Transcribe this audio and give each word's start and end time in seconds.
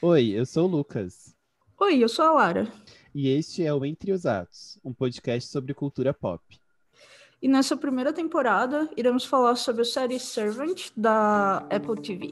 Oi, 0.00 0.28
eu 0.28 0.46
sou 0.46 0.68
o 0.68 0.70
Lucas. 0.70 1.34
Oi, 1.80 1.98
eu 2.04 2.08
sou 2.08 2.24
a 2.24 2.30
Lara. 2.30 2.72
E 3.12 3.28
este 3.30 3.64
é 3.64 3.74
o 3.74 3.84
Entre 3.84 4.12
os 4.12 4.26
Atos, 4.26 4.78
um 4.84 4.94
podcast 4.94 5.50
sobre 5.50 5.74
cultura 5.74 6.14
pop. 6.14 6.40
E 7.42 7.48
nessa 7.48 7.76
primeira 7.76 8.12
temporada, 8.12 8.88
iremos 8.96 9.24
falar 9.24 9.56
sobre 9.56 9.82
a 9.82 9.84
série 9.84 10.20
Servant 10.20 10.90
da 10.96 11.66
Apple 11.68 12.00
TV. 12.00 12.30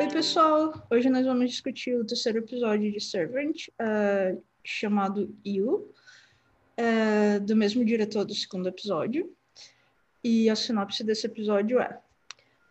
Oi, 0.00 0.08
pessoal! 0.10 0.72
Hoje 0.90 1.10
nós 1.10 1.26
vamos 1.26 1.50
discutir 1.50 1.94
o 1.94 2.06
terceiro 2.06 2.38
episódio 2.38 2.90
de 2.90 3.00
Servant, 3.00 3.68
uh, 3.82 4.45
chamado 4.66 5.34
You, 5.44 5.92
uh, 6.78 7.40
do 7.40 7.56
mesmo 7.56 7.84
diretor 7.84 8.24
do 8.24 8.34
segundo 8.34 8.68
episódio. 8.68 9.32
E 10.22 10.50
a 10.50 10.56
sinopse 10.56 11.04
desse 11.04 11.26
episódio 11.26 11.78
é: 11.80 11.98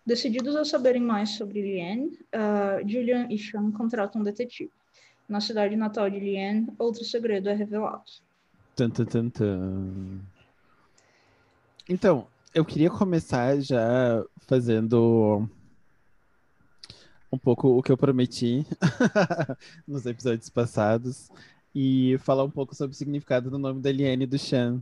Decididos 0.05 0.55
a 0.55 0.65
saberem 0.65 1.01
mais 1.01 1.31
sobre 1.31 1.61
Liane, 1.61 2.19
uh, 2.33 2.87
Julian 2.87 3.27
e 3.29 3.39
Sean 3.39 3.71
contratam 3.71 4.21
um 4.21 4.23
detetive. 4.23 4.71
Na 5.27 5.41
cidade 5.41 5.75
natal 5.75 6.09
de 6.09 6.19
Liane, 6.19 6.67
outro 6.77 7.03
segredo 7.03 7.49
é 7.49 7.53
revelado. 7.53 8.03
Tum, 8.75 8.89
tum. 8.89 10.19
Então, 11.89 12.27
eu 12.53 12.63
queria 12.63 12.89
começar 12.89 13.59
já 13.59 14.23
fazendo 14.47 15.47
um 17.31 17.37
pouco 17.37 17.69
o 17.69 17.81
que 17.81 17.91
eu 17.91 17.97
prometi 17.97 18.65
nos 19.87 20.05
episódios 20.05 20.49
passados 20.49 21.29
e 21.75 22.17
falar 22.19 22.45
um 22.45 22.49
pouco 22.49 22.73
sobre 22.73 22.93
o 22.93 22.97
significado 22.97 23.51
do 23.51 23.59
nome 23.59 23.81
da 23.81 23.91
Liane 23.91 24.23
e 24.23 24.27
do 24.27 24.39
Sean. 24.39 24.81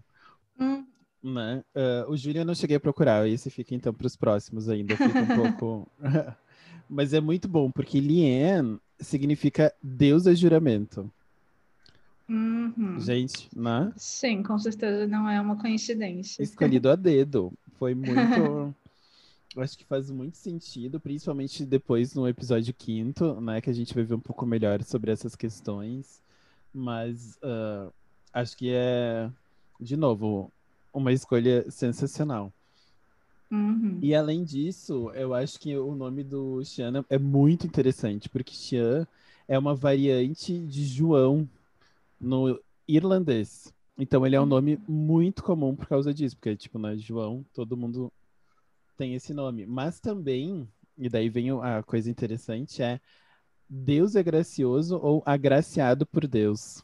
Hum, 0.60 0.86
Né? 1.24 1.64
Uh, 1.76 2.12
o 2.12 2.16
Júlio 2.16 2.42
eu 2.42 2.46
não 2.46 2.54
cheguei 2.54 2.78
a 2.78 2.80
procurar, 2.80 3.28
esse 3.28 3.50
fica 3.50 3.74
então 3.74 3.92
para 3.92 4.06
os 4.06 4.16
próximos 4.16 4.70
ainda, 4.70 4.96
fica 4.96 5.20
um 5.20 5.26
pouco. 5.58 5.92
Mas 6.88 7.14
é 7.14 7.20
muito 7.20 7.48
bom, 7.48 7.72
porque 7.72 8.00
Liane 8.00 8.78
significa 9.00 9.74
deusa 9.82 10.36
juramento. 10.36 11.12
uhum. 12.30 13.00
Gente, 13.00 13.50
né? 13.56 13.92
Sim, 13.98 14.44
com 14.44 14.60
certeza 14.60 15.08
não 15.08 15.28
é 15.28 15.42
uma 15.42 15.58
coincidência. 15.58 16.44
Escolhido 16.44 16.90
a 16.90 16.96
dedo. 16.96 17.52
Foi 17.80 17.96
muito. 17.96 18.76
Eu 19.56 19.64
acho 19.64 19.78
que 19.78 19.86
faz 19.86 20.12
muito 20.12 20.38
sentido, 20.38 21.00
principalmente 21.00 21.66
depois 21.66 22.14
no 22.14 22.28
episódio 22.28 22.74
quinto, 22.74 23.42
né? 23.42 23.62
Que 23.62 23.70
a 23.70 23.74
gente 23.74 23.96
vai 23.96 24.04
ver 24.04 24.16
um 24.16 24.20
pouco 24.20 24.46
melhor 24.46 24.84
sobre 24.84 25.12
essas 25.12 25.36
questões. 25.36 26.23
Mas 26.74 27.38
ah, 27.44 27.90
acho 28.34 28.58
que 28.58 28.72
é, 28.74 29.30
de 29.80 29.96
novo, 29.96 30.52
uma 30.94 31.12
escolha 31.14 31.70
sensacional. 31.70 32.52
Uhum. 33.52 34.00
E 34.02 34.16
além 34.16 34.44
disso, 34.44 35.12
eu 35.12 35.34
acho 35.34 35.60
que 35.60 35.78
o 35.78 35.94
nome 35.94 36.24
do 36.24 36.64
Xian 36.64 37.06
é 37.08 37.20
muito 37.20 37.68
interessante, 37.68 38.28
porque 38.28 38.54
Xian 38.54 39.06
é 39.48 39.60
uma 39.60 39.76
variante 39.76 40.58
de 40.58 40.86
João 40.86 41.48
no 42.20 42.60
irlandês. 42.88 43.72
Então 43.96 44.26
ele 44.26 44.36
é 44.36 44.42
um 44.42 44.46
nome 44.46 44.80
muito 44.88 45.44
comum 45.44 45.76
por 45.76 45.88
causa 45.88 46.12
disso, 46.12 46.36
porque 46.36 46.56
tipo, 46.56 46.80
né, 46.80 46.98
João, 46.98 47.46
todo 47.54 47.78
mundo 47.78 48.12
tem 48.98 49.14
esse 49.14 49.34
nome. 49.34 49.68
Mas 49.68 50.00
também, 50.00 50.68
e 50.98 51.08
daí 51.08 51.30
vem 51.30 51.52
a 51.52 51.84
coisa 51.84 52.10
interessante, 52.10 52.82
é 52.82 53.00
Deus 53.76 54.16
é 54.16 54.22
gracioso 54.22 55.00
ou 55.02 55.24
agraciado 55.26 56.06
por 56.06 56.28
Deus. 56.28 56.84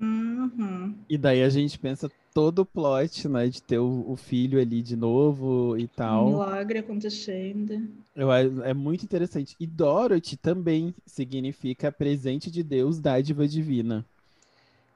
Uhum. 0.00 0.94
E 1.08 1.16
daí 1.18 1.42
a 1.42 1.48
gente 1.48 1.78
pensa 1.78 2.10
todo 2.34 2.60
o 2.60 2.66
plot, 2.66 3.28
né, 3.28 3.48
de 3.48 3.62
ter 3.62 3.78
o, 3.78 4.04
o 4.10 4.16
filho 4.16 4.60
ali 4.60 4.82
de 4.82 4.94
novo 4.96 5.76
e 5.76 5.84
Um 5.84 5.88
tal. 5.88 6.26
milagre 6.30 6.78
acontecendo. 6.78 7.88
Eu, 8.14 8.30
a- 8.30 8.40
é 8.40 8.74
muito 8.74 9.04
interessante. 9.04 9.54
E 9.60 9.66
Dorothy 9.66 10.36
também 10.36 10.94
significa 11.06 11.92
presente 11.92 12.50
de 12.50 12.62
Deus, 12.62 12.98
dádiva 12.98 13.46
divina. 13.46 14.04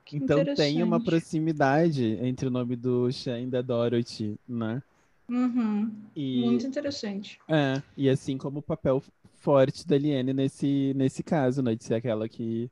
Que 0.04 0.16
Então 0.16 0.44
tem 0.54 0.82
uma 0.82 1.02
proximidade 1.02 2.18
entre 2.22 2.48
o 2.48 2.50
nome 2.50 2.74
do 2.74 3.10
Sean 3.12 3.40
e 3.40 3.46
da 3.46 3.62
Dorothy, 3.62 4.36
né? 4.48 4.82
Uhum. 5.28 5.92
E, 6.16 6.40
Muito 6.44 6.66
interessante. 6.66 7.38
é, 7.48 7.80
e 7.96 8.08
assim 8.08 8.36
como 8.36 8.58
o 8.58 8.62
papel 8.62 9.00
forte 9.40 9.86
da 9.86 9.98
Liane 9.98 10.32
nesse, 10.32 10.92
nesse 10.94 11.22
caso, 11.22 11.62
né? 11.62 11.74
De 11.74 11.84
ser 11.84 11.94
aquela 11.94 12.28
que 12.28 12.70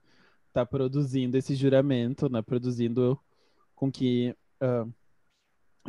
tá 0.52 0.64
produzindo 0.64 1.36
esse 1.36 1.54
juramento, 1.54 2.28
né? 2.30 2.40
Produzindo 2.42 3.18
com 3.74 3.90
que 3.90 4.34
ah, 4.60 4.86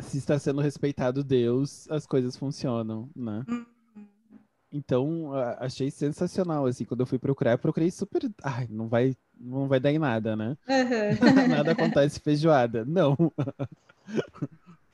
se 0.00 0.18
está 0.18 0.38
sendo 0.38 0.60
respeitado 0.60 1.22
Deus, 1.22 1.88
as 1.90 2.06
coisas 2.06 2.36
funcionam, 2.36 3.08
né? 3.14 3.44
Uhum. 3.48 3.66
Então, 4.72 5.32
achei 5.58 5.90
sensacional, 5.90 6.64
assim, 6.64 6.84
quando 6.84 7.00
eu 7.00 7.06
fui 7.06 7.18
procurar, 7.18 7.52
eu 7.52 7.58
procurei 7.58 7.90
super... 7.90 8.22
Ai, 8.42 8.68
não 8.70 8.88
vai, 8.88 9.16
não 9.38 9.66
vai 9.66 9.80
dar 9.80 9.90
em 9.90 9.98
nada, 9.98 10.36
né? 10.36 10.56
Uhum. 10.68 11.48
Nada 11.48 11.72
acontece 11.72 12.20
feijoada. 12.20 12.84
Não. 12.84 13.16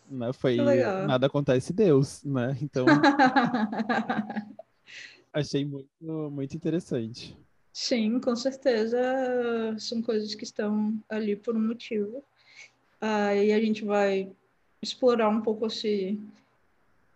Né, 0.09 0.33
Foi 0.33 0.55
legal. 0.55 1.05
nada 1.05 1.27
acontece 1.27 1.73
Deus, 1.73 2.23
né? 2.23 2.57
Então, 2.63 2.87
achei 5.37 5.65
muito, 5.65 6.31
muito 6.31 6.57
interessante. 6.57 7.37
Sim, 7.73 8.19
com 8.21 8.35
certeza 8.35 8.99
são 9.79 10.01
coisas 10.01 10.35
que 10.35 10.45
estão 10.45 10.99
ali 11.11 11.37
por 11.37 11.55
um 11.55 11.69
motivo. 11.69 12.25
Aí 13.01 13.53
a 13.53 13.61
gente 13.61 13.85
vai 13.85 14.33
explorar 14.81 15.29
um 15.29 15.43
pouco 15.43 15.67
esse, 15.67 16.19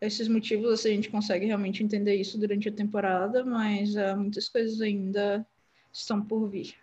esses 0.01 0.29
motivos, 0.29 0.81
se 0.81 0.89
a 0.89 0.91
gente 0.91 1.09
consegue 1.09 1.47
realmente 1.47 1.83
entender 1.83 2.15
isso 2.17 2.39
durante 2.39 2.69
a 2.69 2.73
temporada, 2.73 3.43
mas 3.43 3.97
ah, 3.97 4.15
muitas 4.15 4.49
coisas 4.51 4.81
ainda 4.83 5.47
estão 5.91 6.23
por 6.23 6.47
vir. 6.47 6.75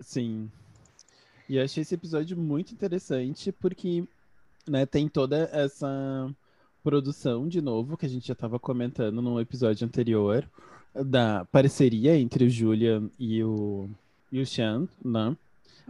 Sim. 0.00 0.50
E 1.46 1.56
eu 1.56 1.64
achei 1.64 1.82
esse 1.82 1.94
episódio 1.94 2.38
muito 2.38 2.72
interessante 2.72 3.52
porque, 3.52 4.02
né, 4.66 4.86
tem 4.86 5.08
toda 5.08 5.50
essa 5.52 6.34
produção 6.82 7.48
de 7.48 7.60
novo 7.60 7.96
que 7.96 8.06
a 8.06 8.08
gente 8.08 8.26
já 8.26 8.32
estava 8.32 8.58
comentando 8.58 9.20
no 9.20 9.40
episódio 9.40 9.86
anterior 9.86 10.48
da 10.94 11.44
parceria 11.46 12.16
entre 12.18 12.44
o 12.44 12.50
Julian 12.50 13.08
e 13.18 13.42
o 13.42 13.88
e 14.32 14.40
o 14.40 14.46
Sean, 14.46 14.88
né? 15.04 15.36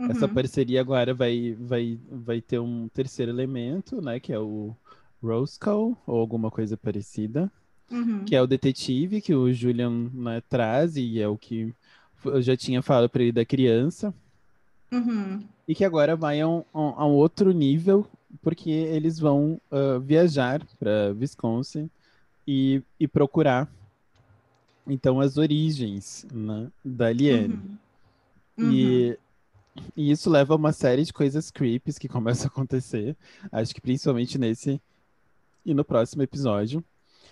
Essa 0.08 0.26
Uhum. 0.26 0.34
parceria 0.34 0.80
agora 0.80 1.12
vai, 1.12 1.54
vai, 1.60 1.98
vai 2.10 2.40
ter 2.40 2.58
um 2.58 2.88
terceiro 2.88 3.30
elemento, 3.30 4.00
né? 4.00 4.18
Que 4.18 4.32
é 4.32 4.38
o 4.38 4.74
Roscoe, 5.22 5.94
ou 6.06 6.18
alguma 6.20 6.50
coisa 6.50 6.74
parecida. 6.76 7.52
Uhum. 7.90 8.24
Que 8.24 8.34
é 8.34 8.40
o 8.40 8.46
detetive 8.46 9.20
que 9.20 9.34
o 9.34 9.52
Julian 9.52 10.08
né, 10.14 10.42
traz, 10.48 10.96
e 10.96 11.20
é 11.20 11.28
o 11.28 11.36
que 11.36 11.74
eu 12.24 12.40
já 12.40 12.56
tinha 12.56 12.80
falado 12.80 13.10
para 13.10 13.22
ele 13.22 13.32
da 13.32 13.44
criança. 13.44 14.14
Uhum. 14.90 15.42
E 15.68 15.74
que 15.74 15.84
agora 15.84 16.16
vai 16.16 16.40
a 16.40 16.48
um, 16.48 16.64
a 16.72 17.06
um 17.06 17.12
outro 17.12 17.52
nível, 17.52 18.06
porque 18.42 18.70
eles 18.70 19.18
vão 19.18 19.60
ah, 19.70 19.98
viajar 19.98 20.64
para 20.78 21.14
Wisconsin 21.18 21.90
e, 22.46 22.82
e 22.98 23.06
procurar, 23.06 23.70
então, 24.86 25.20
as 25.20 25.36
origens 25.36 26.26
né, 26.32 26.68
da 26.84 27.12
Liane. 27.12 27.60
Uhum. 28.58 28.72
E, 28.72 29.18
e 29.96 30.10
isso 30.10 30.28
leva 30.28 30.54
a 30.54 30.56
uma 30.56 30.72
série 30.72 31.04
de 31.04 31.12
coisas 31.12 31.50
creepies 31.50 31.98
que 31.98 32.08
começam 32.08 32.46
a 32.46 32.48
acontecer. 32.48 33.16
Acho 33.52 33.74
que 33.74 33.80
principalmente 33.80 34.38
nesse 34.38 34.80
e 35.64 35.74
no 35.74 35.84
próximo 35.84 36.22
episódio. 36.22 36.82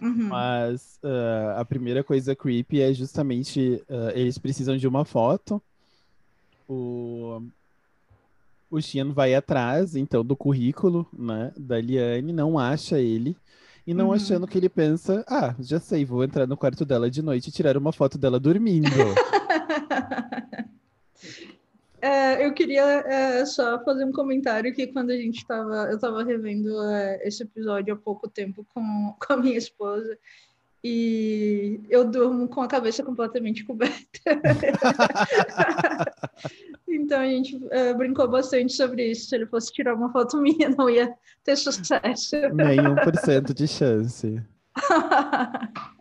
Uhum. 0.00 0.28
Mas 0.28 1.00
ah, 1.02 1.56
a 1.58 1.64
primeira 1.64 2.04
coisa 2.04 2.36
creepy 2.36 2.80
é 2.80 2.92
justamente 2.92 3.82
ah, 3.88 4.12
eles 4.14 4.38
precisam 4.38 4.76
de 4.76 4.86
uma 4.86 5.04
foto. 5.04 5.60
O, 6.68 7.42
o 8.70 8.80
Xian 8.80 9.12
vai 9.12 9.34
atrás, 9.34 9.96
então, 9.96 10.24
do 10.24 10.36
currículo, 10.36 11.06
né, 11.16 11.52
da 11.56 11.80
Liane, 11.80 12.32
não 12.32 12.58
acha 12.58 12.98
ele. 12.98 13.36
E 13.86 13.94
não 13.94 14.08
Uhum. 14.08 14.12
achando 14.12 14.46
que 14.46 14.58
ele 14.58 14.68
pensa, 14.68 15.24
ah, 15.26 15.54
já 15.58 15.80
sei, 15.80 16.04
vou 16.04 16.22
entrar 16.22 16.46
no 16.46 16.58
quarto 16.58 16.84
dela 16.84 17.10
de 17.10 17.22
noite 17.22 17.48
e 17.48 17.52
tirar 17.52 17.74
uma 17.76 17.90
foto 17.92 18.18
dela 18.18 18.38
dormindo. 18.38 18.88
É, 22.00 22.46
eu 22.46 22.54
queria 22.54 22.84
é, 22.84 23.44
só 23.44 23.82
fazer 23.84 24.04
um 24.04 24.12
comentário 24.12 24.72
que 24.72 24.86
quando 24.86 25.10
a 25.10 25.16
gente 25.16 25.38
estava, 25.38 25.88
eu 25.90 25.96
estava 25.96 26.22
revendo 26.22 26.80
é, 26.84 27.26
esse 27.26 27.42
episódio 27.42 27.92
há 27.92 27.96
pouco 27.96 28.28
tempo 28.28 28.64
com, 28.72 28.82
com 29.18 29.32
a 29.32 29.36
minha 29.36 29.58
esposa 29.58 30.16
e 30.82 31.80
eu 31.90 32.08
durmo 32.08 32.46
com 32.46 32.60
a 32.60 32.68
cabeça 32.68 33.02
completamente 33.02 33.64
coberta. 33.64 34.20
Então 36.98 37.20
a 37.20 37.26
gente 37.26 37.58
é, 37.70 37.94
brincou 37.94 38.28
bastante 38.28 38.72
sobre 38.72 39.10
isso. 39.10 39.28
Se 39.28 39.36
ele 39.36 39.46
fosse 39.46 39.72
tirar 39.72 39.94
uma 39.94 40.10
foto 40.10 40.36
minha, 40.38 40.68
não 40.76 40.90
ia 40.90 41.14
ter 41.44 41.56
sucesso. 41.56 42.36
Nenhum 42.52 42.94
por 42.96 43.16
cento 43.16 43.54
de 43.54 43.66
chance. 43.68 44.42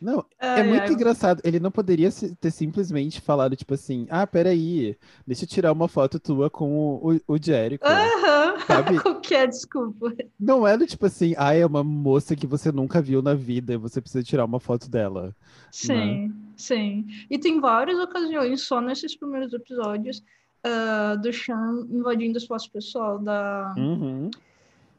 Não, 0.00 0.24
é 0.38 0.62
muito 0.62 0.92
engraçado. 0.94 1.42
Ele 1.44 1.60
não 1.60 1.70
poderia 1.70 2.08
ter 2.40 2.50
simplesmente 2.50 3.20
falado, 3.20 3.54
tipo 3.54 3.74
assim, 3.74 4.06
ah, 4.08 4.26
peraí, 4.26 4.96
deixa 5.26 5.44
eu 5.44 5.48
tirar 5.48 5.72
uma 5.72 5.88
foto 5.88 6.18
tua 6.18 6.48
com 6.48 6.72
o, 6.72 7.12
o, 7.12 7.34
o 7.34 7.38
Jericho. 7.38 7.84
Aham, 7.84 8.29
sabe? 8.66 8.98
Qualquer 9.02 9.48
desculpa. 9.48 10.14
Não 10.38 10.66
era 10.66 10.86
tipo 10.86 11.06
assim, 11.06 11.34
ah, 11.36 11.54
é 11.54 11.64
uma 11.64 11.84
moça 11.84 12.36
que 12.36 12.46
você 12.46 12.70
nunca 12.72 13.00
viu 13.00 13.22
na 13.22 13.34
vida 13.34 13.74
e 13.74 13.76
você 13.76 14.00
precisa 14.00 14.24
tirar 14.24 14.44
uma 14.44 14.60
foto 14.60 14.90
dela. 14.90 15.34
Sim, 15.70 16.28
né? 16.28 16.34
sim. 16.56 17.06
E 17.28 17.38
tem 17.38 17.60
várias 17.60 17.98
ocasiões, 17.98 18.62
só 18.62 18.80
nesses 18.80 19.16
primeiros 19.16 19.52
episódios, 19.52 20.22
uh, 20.66 21.20
do 21.20 21.32
Sean 21.32 21.86
invadindo 21.90 22.34
o 22.34 22.42
espaço 22.42 22.70
pessoal 22.70 23.18
da... 23.18 23.74
Uhum 23.76 24.30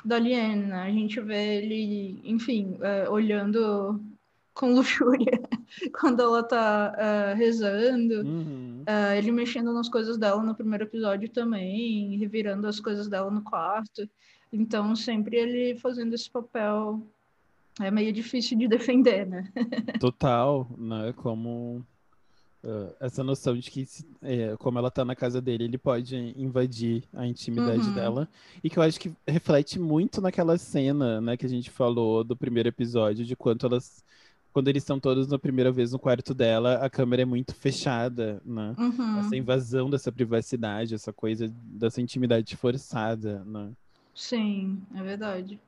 da 0.04 0.18
Liane, 0.18 0.66
né? 0.66 0.82
A 0.82 0.92
gente 0.92 1.20
vê 1.22 1.58
ele, 1.58 2.20
enfim, 2.24 2.78
uh, 2.80 3.12
olhando 3.12 4.02
com 4.54 4.74
luxúria 4.74 5.42
quando 6.00 6.22
ela 6.22 6.44
tá 6.44 6.94
uh, 6.94 7.38
rezando, 7.38 8.22
uhum. 8.22 8.84
uh, 8.88 9.14
ele 9.18 9.32
mexendo 9.32 9.74
nas 9.74 9.90
coisas 9.90 10.18
dela 10.18 10.44
no 10.44 10.56
primeiro 10.56 10.84
episódio 10.84 11.30
também, 11.30 12.18
revirando 12.18 12.68
as 12.68 12.80
coisas 12.80 13.08
dela 13.08 13.32
no 13.32 13.42
quarto. 13.42 14.08
Então, 14.52 14.96
sempre 14.96 15.38
ele 15.38 15.80
fazendo 15.80 16.14
esse 16.14 16.30
papel 16.30 17.02
é 17.80 17.90
meio 17.90 18.12
difícil 18.12 18.58
de 18.58 18.68
defender, 18.70 19.26
né? 19.26 19.50
Total, 20.00 20.68
né? 20.78 21.14
Como 21.16 21.86
uh, 22.64 22.94
essa 23.00 23.24
noção 23.24 23.56
de 23.58 23.70
que, 23.72 23.88
é, 24.22 24.56
como 24.58 24.78
ela 24.78 24.92
tá 24.92 25.06
na 25.06 25.16
casa 25.16 25.42
dele, 25.42 25.64
ele 25.64 25.78
pode 25.78 26.16
invadir 26.36 27.04
a 27.14 27.26
intimidade 27.26 27.88
uhum. 27.88 27.94
dela. 27.94 28.30
E 28.64 28.70
que 28.70 28.78
eu 28.78 28.84
acho 28.84 29.00
que 29.00 29.12
reflete 29.28 29.80
muito 29.80 30.20
naquela 30.20 30.58
cena, 30.58 31.22
né, 31.22 31.38
que 31.38 31.46
a 31.46 31.50
gente 31.50 31.70
falou 31.70 32.24
do 32.24 32.36
primeiro 32.36 32.70
episódio, 32.70 33.26
de 33.26 33.36
quanto 33.36 33.66
elas 33.66 34.04
quando 34.54 34.68
eles 34.68 34.84
estão 34.84 35.00
todos 35.00 35.28
na 35.28 35.40
primeira 35.40 35.72
vez 35.72 35.92
no 35.92 36.00
quarto 36.00 36.34
dela, 36.34 36.76
a 36.76 36.90
câmera 36.90 37.22
é 37.22 37.26
muito 37.26 37.56
fechada, 37.56 38.42
né? 38.46 38.76
Uhum. 38.78 39.20
Essa 39.20 39.36
invasão 39.36 39.90
dessa 39.90 40.12
privacidade, 40.12 40.94
essa 40.94 41.14
coisa 41.14 41.48
dessa 41.48 42.02
intimidade 42.02 42.56
forçada, 42.56 43.44
né? 43.46 43.72
Sim, 44.14 44.82
é 44.94 45.02
verdade. 45.02 45.60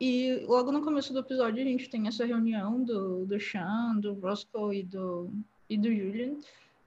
E 0.00 0.44
logo 0.46 0.70
no 0.70 0.82
começo 0.82 1.12
do 1.12 1.20
episódio 1.20 1.62
a 1.62 1.66
gente 1.66 1.88
tem 1.88 2.06
essa 2.06 2.24
reunião 2.24 2.82
do, 2.82 3.24
do 3.24 3.40
Sean, 3.40 3.96
do 3.96 4.12
Roscoe 4.14 4.80
e 4.80 4.82
do, 4.82 5.30
e 5.68 5.76
do 5.76 5.88
Julian. 5.88 6.34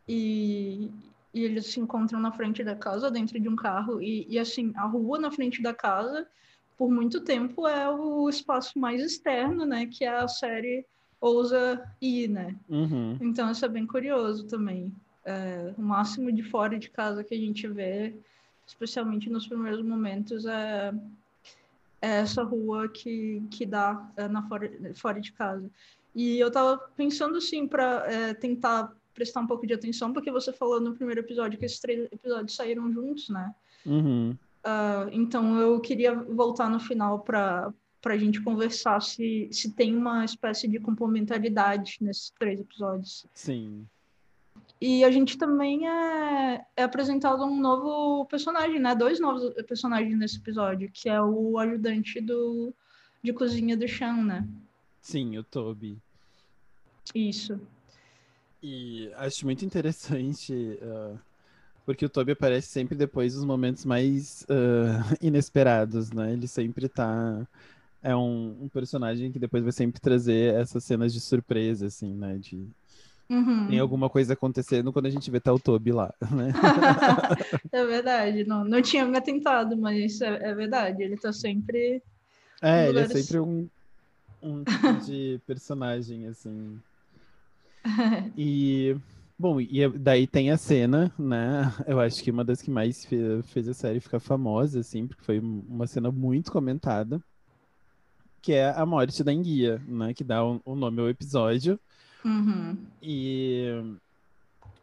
E, 0.08 0.90
e 1.34 1.44
eles 1.44 1.66
se 1.66 1.80
encontram 1.80 2.20
na 2.20 2.32
frente 2.32 2.64
da 2.64 2.76
casa, 2.76 3.12
dentro 3.12 3.40
de 3.40 3.50
um 3.50 3.56
carro. 3.56 4.02
E, 4.02 4.26
e 4.30 4.40
assim, 4.40 4.72
a 4.76 4.86
rua 4.86 5.20
na 5.20 5.32
frente 5.32 5.62
da 5.62 5.74
casa, 5.74 6.28
por 6.78 6.90
muito 6.90 7.20
tempo, 7.22 7.68
é 7.68 7.90
o 7.90 8.30
espaço 8.30 8.80
mais 8.80 9.02
externo, 9.02 9.66
né? 9.66 9.86
Que 9.86 10.06
é 10.06 10.10
a 10.10 10.28
série 10.28 10.86
ousa 11.20 11.84
ir, 12.02 12.30
né? 12.30 12.56
Uhum. 12.70 13.18
Então 13.22 13.52
isso 13.52 13.66
é 13.66 13.68
bem 13.68 13.86
curioso 13.86 14.46
também. 14.46 14.94
É, 15.26 15.74
o 15.78 15.82
máximo 15.82 16.32
de 16.32 16.44
fora 16.44 16.80
de 16.80 16.90
casa 16.90 17.24
que 17.24 17.36
a 17.36 17.38
gente 17.38 17.68
vê, 17.68 18.16
especialmente 18.66 19.30
nos 19.30 19.48
primeiros 19.48 19.82
momentos, 19.82 20.46
é, 20.46 20.94
é 22.02 22.10
essa 22.20 22.44
rua 22.44 22.88
que, 22.88 23.44
que 23.52 23.66
dá 23.66 24.10
é, 24.16 24.28
na 24.28 24.48
fora, 24.48 24.72
fora 24.96 25.20
de 25.20 25.32
casa. 25.34 25.70
E 26.16 26.40
eu 26.40 26.50
tava 26.50 26.78
pensando 26.96 27.38
assim 27.38 27.68
para 27.68 28.06
é, 28.12 28.34
tentar 28.34 28.94
prestar 29.14 29.42
um 29.42 29.48
pouco 29.48 29.68
de 29.68 29.74
atenção, 29.74 30.14
porque 30.14 30.32
você 30.32 30.54
falou 30.54 30.80
no 30.80 30.94
primeiro 30.94 31.20
episódio 31.20 31.60
que 31.60 31.66
esses 31.66 31.80
três 31.80 32.10
episódios 32.12 32.56
saíram 32.56 32.92
juntos, 32.92 33.30
né? 33.30 33.54
Uhum. 33.86 34.36
Uh, 34.60 35.10
então 35.12 35.60
eu 35.60 35.80
queria 35.80 36.14
voltar 36.14 36.70
no 36.70 36.80
final 36.80 37.20
para 37.20 37.74
para 38.02 38.14
a 38.14 38.18
gente 38.18 38.42
conversar 38.42 39.02
se, 39.02 39.50
se 39.52 39.72
tem 39.72 39.96
uma 39.96 40.24
espécie 40.24 40.68
de 40.68 40.80
complementaridade 40.80 41.98
nesses 42.02 42.32
três 42.32 42.60
episódios. 42.60 43.26
Sim. 43.34 43.86
E 44.82 45.04
a 45.04 45.12
gente 45.12 45.38
também 45.38 45.88
é, 45.88 46.66
é 46.76 46.84
apresentado 46.84 47.44
um 47.44 47.60
novo 47.60 48.26
personagem, 48.26 48.80
né? 48.80 48.96
Dois 48.96 49.20
novos 49.20 49.54
personagens 49.64 50.18
nesse 50.18 50.38
episódio, 50.38 50.90
que 50.94 51.10
é 51.10 51.22
o 51.22 51.58
ajudante 51.58 52.22
do, 52.22 52.74
de 53.22 53.34
cozinha 53.34 53.76
do 53.76 53.88
Sean, 53.88 54.24
né? 54.24 54.48
Sim, 55.02 55.38
o 55.38 55.44
Toby. 55.44 55.98
Isso. 57.14 57.60
E 58.64 59.12
acho 59.16 59.46
muito 59.46 59.66
interessante, 59.66 60.54
uh, 60.54 61.20
porque 61.86 62.06
o 62.06 62.10
Toby 62.10 62.32
aparece 62.32 62.68
sempre 62.68 62.96
depois 62.96 63.34
dos 63.34 63.44
momentos 63.44 63.84
mais 63.84 64.44
uh, 64.44 65.16
inesperados, 65.22 66.12
né? 66.12 66.32
Ele 66.32 66.48
sempre 66.48 66.88
tá 66.88 67.46
é 68.02 68.16
um, 68.16 68.58
um, 68.62 68.70
personagem 68.70 69.32
que 69.32 69.40
depois 69.40 69.64
vai 69.64 69.72
sempre 69.72 70.00
trazer 70.00 70.56
essas 70.56 70.84
cenas 70.84 71.14
de 71.14 71.20
surpresa, 71.20 71.88
assim, 71.88 72.14
né? 72.14 72.38
De 72.38 72.66
uhum. 73.30 73.68
tem 73.68 73.80
alguma 73.80 74.10
coisa 74.10 74.34
acontecendo 74.34 74.92
quando 74.94 75.08
a 75.08 75.10
gente 75.10 75.30
vê 75.30 75.40
tal 75.40 75.60
Toby 75.60 75.92
lá, 75.92 76.14
né? 76.32 76.54
é 77.72 77.86
verdade, 77.86 78.44
não, 78.46 78.64
não 78.64 78.82
tinha 78.82 79.06
me 79.06 79.18
atentado, 79.18 79.78
mas 79.78 80.22
é, 80.22 80.50
é 80.50 80.54
verdade, 80.54 81.04
ele 81.04 81.18
tá 81.18 81.34
sempre. 81.34 82.02
É, 82.62 82.84
ele 82.84 83.00
lugares... 83.00 83.12
é 83.12 83.22
sempre 83.22 83.40
um, 83.40 83.70
um 84.42 84.64
tipo 84.64 85.06
de 85.06 85.40
personagem, 85.46 86.28
assim. 86.28 86.80
E. 88.38 88.96
Bom, 89.38 89.62
e 89.62 89.88
daí 89.88 90.28
tem 90.28 90.52
a 90.52 90.58
cena, 90.58 91.14
né? 91.18 91.74
Eu 91.88 91.98
acho 91.98 92.22
que 92.22 92.30
uma 92.30 92.44
das 92.44 92.62
que 92.62 92.70
mais 92.70 93.08
fez 93.46 93.70
a 93.70 93.74
série 93.74 94.02
ficar 94.02 94.20
famosa, 94.20 94.82
assim, 94.82 95.08
porque 95.08 95.24
foi 95.24 95.40
uma 95.40 95.88
cena 95.88 96.12
muito 96.12 96.52
comentada 96.52 97.24
que 98.42 98.54
é 98.54 98.70
a 98.70 98.86
morte 98.86 99.24
da 99.24 99.32
enguia, 99.32 99.82
né? 99.88 100.14
Que 100.14 100.24
dá 100.24 100.44
o 100.44 100.62
um 100.66 100.76
nome 100.76 101.02
ao 101.02 101.10
episódio. 101.10 101.80
Uhum. 102.24 102.78
E 103.02 103.98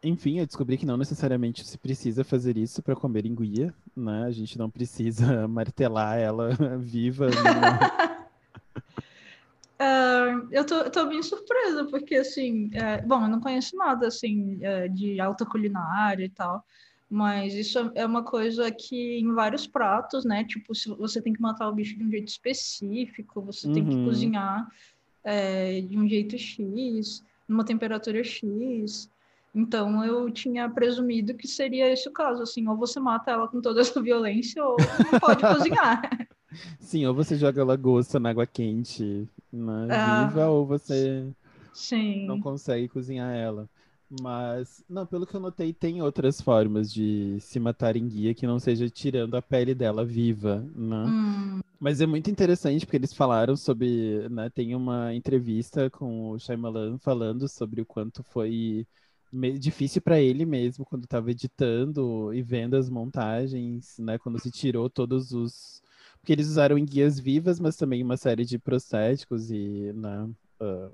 enfim, 0.03 0.39
eu 0.39 0.45
descobri 0.45 0.77
que 0.77 0.85
não 0.85 0.97
necessariamente 0.97 1.65
se 1.65 1.77
precisa 1.77 2.23
fazer 2.23 2.57
isso 2.57 2.81
para 2.81 2.95
comer 2.95 3.25
enguia, 3.25 3.73
né? 3.95 4.25
A 4.25 4.31
gente 4.31 4.57
não 4.57 4.69
precisa 4.69 5.47
martelar 5.49 6.17
ela 6.17 6.49
viva. 6.79 7.27
uh, 9.79 10.47
eu, 10.51 10.65
tô, 10.65 10.75
eu 10.75 10.91
tô 10.91 11.05
bem 11.07 11.21
surpresa, 11.23 11.85
porque 11.85 12.15
assim, 12.15 12.69
é, 12.73 13.01
bom, 13.01 13.23
eu 13.23 13.27
não 13.27 13.41
conheço 13.41 13.75
nada 13.75 14.07
assim 14.07 14.59
é, 14.61 14.87
de 14.87 15.19
alta 15.19 15.45
culinária 15.45 16.25
e 16.25 16.29
tal. 16.29 16.63
Mas 17.09 17.53
isso 17.53 17.91
é 17.95 18.05
uma 18.05 18.21
coisa 18.21 18.69
que 18.69 19.19
em 19.19 19.33
vários 19.33 19.65
pratos, 19.65 20.25
né? 20.25 20.43
Tipo, 20.43 20.75
se 20.75 20.89
você 20.89 21.21
tem 21.21 21.31
que 21.31 21.41
matar 21.41 21.69
o 21.69 21.73
bicho 21.73 21.97
de 21.97 22.03
um 22.03 22.11
jeito 22.11 22.27
específico, 22.27 23.41
você 23.41 23.67
uhum. 23.67 23.73
tem 23.73 23.85
que 23.85 23.95
uhum. 23.95 24.05
cozinhar 24.05 24.67
é, 25.23 25.81
de 25.81 25.97
um 25.97 26.07
jeito 26.07 26.37
X, 26.37 27.23
numa 27.47 27.63
temperatura 27.63 28.21
X. 28.23 29.09
Então 29.55 30.03
eu 30.03 30.29
tinha 30.29 30.69
presumido 30.69 31.33
que 31.33 31.47
seria 31.47 31.91
esse 31.91 32.09
o 32.09 32.11
caso, 32.11 32.43
assim, 32.43 32.67
ou 32.67 32.75
você 32.75 32.99
mata 32.99 33.31
ela 33.31 33.47
com 33.47 33.61
toda 33.61 33.79
essa 33.81 34.01
violência, 34.01 34.63
ou 34.63 34.75
não 35.11 35.19
pode 35.19 35.41
cozinhar. 35.47 36.27
Sim, 36.79 37.05
ou 37.05 37.13
você 37.13 37.37
joga 37.37 37.63
lagosta 37.63 38.19
na 38.19 38.29
água 38.29 38.45
quente, 38.45 39.27
na 39.51 39.87
ah, 39.89 40.27
viva, 40.27 40.47
ou 40.47 40.65
você 40.65 41.25
sim. 41.73 42.25
não 42.25 42.41
consegue 42.41 42.89
cozinhar 42.89 43.33
ela. 43.33 43.69
Mas, 44.21 44.83
não, 44.87 45.05
pelo 45.05 45.27
que 45.27 45.35
eu 45.35 45.39
notei, 45.39 45.73
tem 45.73 46.01
outras 46.01 46.39
formas 46.39 46.91
de 46.91 47.37
se 47.41 47.59
matar 47.59 47.97
em 47.97 48.07
guia 48.07 48.33
que 48.33 48.47
não 48.47 48.57
seja 48.57 48.89
tirando 48.89 49.35
a 49.35 49.41
pele 49.41 49.75
dela 49.75 50.05
viva, 50.05 50.65
né? 50.73 51.05
Hum. 51.05 51.59
Mas 51.79 52.01
é 52.01 52.05
muito 52.05 52.29
interessante 52.31 52.85
porque 52.85 52.97
eles 52.97 53.13
falaram 53.13 53.55
sobre, 53.55 54.27
né, 54.29 54.49
tem 54.49 54.73
uma 54.73 55.13
entrevista 55.13 55.89
com 55.89 56.31
o 56.31 56.39
Shyamalan 56.39 56.97
falando 56.97 57.47
sobre 57.47 57.81
o 57.81 57.85
quanto 57.85 58.23
foi 58.23 58.87
difícil 59.59 60.01
para 60.01 60.19
ele 60.19 60.45
mesmo 60.45 60.85
quando 60.85 61.03
estava 61.03 61.29
editando 61.29 62.33
e 62.33 62.41
vendo 62.41 62.75
as 62.77 62.89
montagens, 62.89 63.97
né, 63.99 64.17
quando 64.17 64.39
se 64.39 64.49
tirou 64.49 64.89
todos 64.89 65.33
os 65.33 65.83
porque 66.19 66.33
eles 66.33 66.47
usaram 66.47 66.83
guias 66.83 67.19
vivas, 67.19 67.59
mas 67.59 67.77
também 67.77 68.03
uma 68.03 68.17
série 68.17 68.43
de 68.43 68.57
prostéticos 68.57 69.51
e, 69.51 69.93
né, 69.93 70.29
uh, 70.61 70.91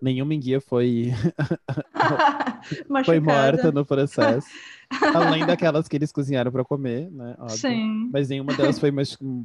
nenhuma 0.00 0.34
enguia 0.34 0.60
foi 0.60 1.12
foi 3.04 3.20
morta 3.20 3.72
no 3.72 3.84
processo. 3.84 4.46
Além 5.14 5.46
daquelas 5.46 5.88
que 5.88 5.96
eles 5.96 6.12
cozinharam 6.12 6.52
para 6.52 6.64
comer, 6.64 7.10
né? 7.10 7.34
Óbvio. 7.38 7.56
Sim. 7.56 8.10
Mas 8.12 8.28
nenhuma 8.28 8.54
delas 8.54 8.78
foi, 8.78 8.90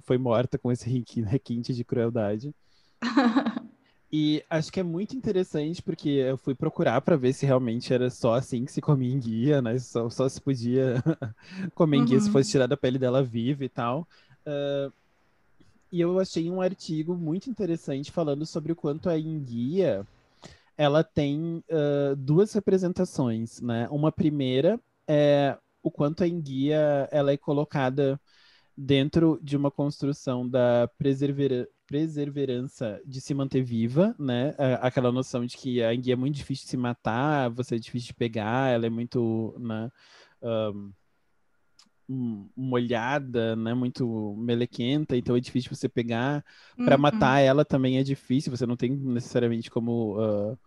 foi 0.04 0.18
morta 0.18 0.58
com 0.58 0.72
esse 0.72 0.90
requinte 1.26 1.74
de 1.74 1.84
crueldade. 1.84 2.54
E 4.12 4.44
acho 4.50 4.72
que 4.72 4.80
é 4.80 4.84
muito 4.84 5.16
interessante 5.16 5.84
porque 5.84 6.10
eu 6.10 6.36
fui 6.36 6.56
procurar 6.56 7.00
para 7.02 7.16
ver 7.16 7.32
se 7.32 7.46
realmente 7.46 7.94
era 7.94 8.10
só 8.10 8.34
assim 8.34 8.66
que 8.66 8.72
se 8.72 8.82
comia 8.82 9.14
enguia, 9.14 9.62
né? 9.62 9.78
Só, 9.78 10.10
só 10.10 10.28
se 10.28 10.42
podia 10.42 10.96
comer 11.76 11.98
enguia 11.98 12.18
uhum. 12.18 12.24
se 12.24 12.32
fosse 12.32 12.50
tirada 12.50 12.74
a 12.74 12.78
pele 12.78 12.98
dela 12.98 13.22
viva 13.22 13.64
e 13.64 13.70
tal. 13.70 14.08
Uh, 14.48 14.92
e 15.92 16.02
eu 16.02 16.20
achei 16.20 16.50
um 16.50 16.60
artigo 16.60 17.16
muito 17.16 17.52
interessante 17.52 18.12
falando 18.12 18.48
sobre 18.48 18.72
o 18.72 18.76
quanto 18.76 19.10
a 19.10 19.18
enguia 19.18 20.06
ela 20.80 21.04
tem 21.04 21.62
uh, 21.70 22.16
duas 22.16 22.54
representações, 22.54 23.60
né? 23.60 23.90
Uma 23.92 24.14
primeira 24.14 24.80
é 25.06 25.58
o 25.84 25.92
quanto 25.92 26.24
a 26.24 26.28
enguia 26.28 27.10
ela 27.12 27.34
é 27.34 27.38
colocada 27.38 28.18
dentro 28.78 29.38
de 29.44 29.58
uma 29.58 29.70
construção 29.70 30.48
da 30.48 30.90
perseverança 30.98 33.02
de 33.06 33.20
se 33.20 33.34
manter 33.34 33.62
viva, 33.62 34.16
né? 34.18 34.56
Aquela 34.80 35.12
noção 35.12 35.46
de 35.46 35.58
que 35.58 35.84
a 35.84 35.94
enguia 35.94 36.14
é 36.14 36.16
muito 36.16 36.36
difícil 36.36 36.64
de 36.64 36.70
se 36.70 36.78
matar, 36.78 37.50
você 37.50 37.76
é 37.76 37.80
difícil 37.80 38.08
de 38.08 38.14
pegar, 38.14 38.72
ela 38.72 38.86
é 38.86 38.90
muito, 38.90 39.54
né? 39.60 39.92
Um, 40.42 40.94
molhada, 42.56 43.56
né? 43.56 43.74
Muito 43.74 44.36
melequenta, 44.38 45.16
então 45.16 45.36
é 45.36 45.40
difícil 45.40 45.76
você 45.76 45.88
pegar. 45.88 46.44
Para 46.76 46.96
uhum. 46.96 47.02
matar 47.02 47.40
ela 47.40 47.64
também 47.64 47.98
é 47.98 48.04
difícil, 48.04 48.56
você 48.56 48.66
não 48.66 48.76
tem 48.76 48.92
necessariamente 48.92 49.70
como. 49.70 50.18
Uh, 50.20 50.58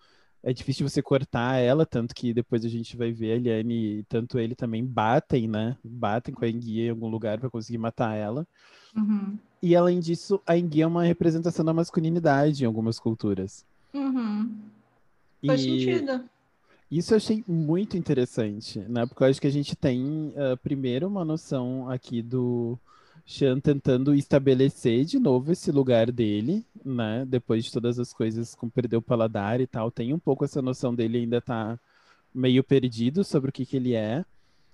é 0.45 0.53
difícil 0.53 0.89
você 0.89 1.01
cortar 1.01 1.57
ela, 1.59 1.87
tanto 1.87 2.15
que 2.15 2.35
depois 2.35 2.65
a 2.65 2.69
gente 2.69 2.97
vai 2.97 3.13
ver 3.13 3.33
a 3.33 3.37
Eliane 3.37 3.99
e 3.99 4.05
tanto 4.05 4.41
ele 4.41 4.57
também 4.57 4.85
batem, 4.85 5.47
né? 5.47 5.77
Batem 5.85 6.35
com 6.35 6.45
a 6.45 6.49
enguia 6.49 6.87
em 6.87 6.91
algum 6.91 7.09
lugar 7.09 7.39
para 7.39 7.49
conseguir 7.49 7.79
matar 7.79 8.17
ela. 8.17 8.47
Uhum. 8.97 9.39
E 9.63 9.77
além 9.77 10.01
disso, 10.01 10.41
a 10.45 10.59
enguia 10.59 10.83
é 10.83 10.87
uma 10.87 11.05
representação 11.05 11.65
da 11.65 11.73
masculinidade 11.73 12.65
em 12.65 12.67
algumas 12.67 12.99
culturas. 12.99 13.65
Uhum. 13.95 14.53
Faz 15.47 15.61
sentido. 15.61 16.25
Isso 16.93 17.15
eu 17.15 17.17
achei 17.17 17.43
muito 17.49 17.97
interessante, 17.97 18.79
né? 18.81 19.07
Porque 19.07 19.23
eu 19.23 19.27
acho 19.27 19.41
que 19.41 19.47
a 19.47 19.51
gente 19.51 19.75
tem, 19.75 20.35
uh, 20.37 20.59
primeiro, 20.63 21.09
uma 21.09 21.25
noção 21.25 21.89
aqui 21.89 22.21
do 22.21 22.79
Sean 23.27 23.59
tentando 23.59 24.15
estabelecer 24.15 25.07
de 25.07 25.19
novo 25.19 25.51
esse 25.53 25.73
lugar 25.73 26.13
dele, 26.13 26.63
né? 26.85 27.25
Depois 27.27 27.65
de 27.65 27.73
todas 27.73 27.99
as 27.99 28.13
coisas 28.13 28.55
com 28.55 28.69
perder 28.69 28.99
o 28.99 29.03
paladar 29.03 29.59
e 29.59 29.67
tal. 29.67 29.91
Tem 29.91 30.13
um 30.13 30.19
pouco 30.19 30.45
essa 30.45 30.61
noção 30.61 30.95
dele 30.95 31.17
ainda 31.17 31.41
tá 31.41 31.81
meio 32.35 32.63
perdido 32.63 33.25
sobre 33.25 33.49
o 33.49 33.53
que, 33.55 33.65
que 33.65 33.79
ele 33.79 33.95
é. 33.95 34.23